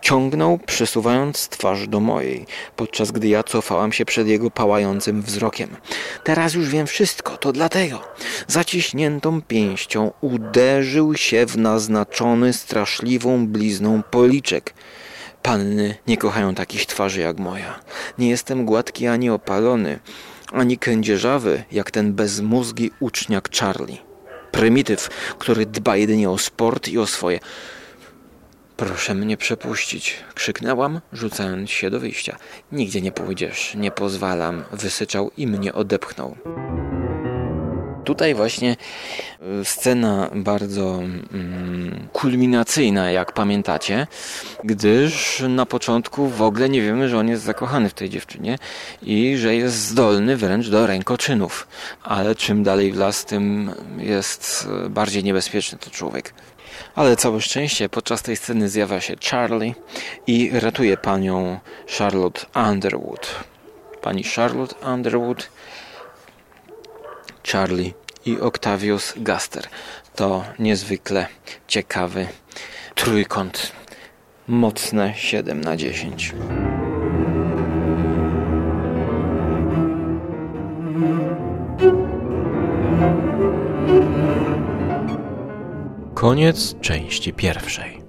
[0.00, 2.46] Ciągnął, przesuwając twarz do mojej,
[2.76, 5.76] podczas gdy ja cofałam się przed jego pałającym wzrokiem.
[6.24, 8.02] Teraz już wiem wszystko, to dlatego.
[8.46, 14.74] Zaciśniętą pięścią uderzył się w naznaczony straszliwą blizną policzek.
[15.42, 17.80] Panny nie kochają takich twarzy jak moja.
[18.18, 19.98] Nie jestem gładki ani opalony,
[20.52, 23.98] ani kędzierzawy jak ten bezmózgi uczniak Charlie.
[24.52, 27.40] Prymityw, który dba jedynie o sport i o swoje.
[28.76, 32.36] Proszę mnie przepuścić, krzyknęłam, rzucając się do wyjścia.
[32.72, 36.36] Nigdzie nie pójdziesz, nie pozwalam, wysyczał i mnie odepchnął.
[38.10, 38.76] Tutaj właśnie
[39.60, 44.06] y, scena bardzo mm, kulminacyjna, jak pamiętacie,
[44.64, 48.58] gdyż na początku w ogóle nie wiemy, że on jest zakochany w tej dziewczynie
[49.02, 51.68] i że jest zdolny wręcz do rękoczynów.
[52.02, 56.34] Ale czym dalej w las, tym jest y, bardziej niebezpieczny to człowiek.
[56.94, 59.74] Ale całe szczęście podczas tej sceny zjawia się Charlie
[60.26, 61.60] i ratuje panią
[61.98, 63.34] Charlotte Underwood.
[64.02, 65.48] Pani Charlotte Underwood
[67.52, 67.94] Charlie
[68.26, 69.64] i Octavius Gaster.
[70.14, 71.26] To niezwykle
[71.68, 72.26] ciekawy
[72.94, 73.72] trójkąt.
[74.48, 76.34] Mocne 7 na 10.
[86.14, 87.99] Koniec części pierwszej.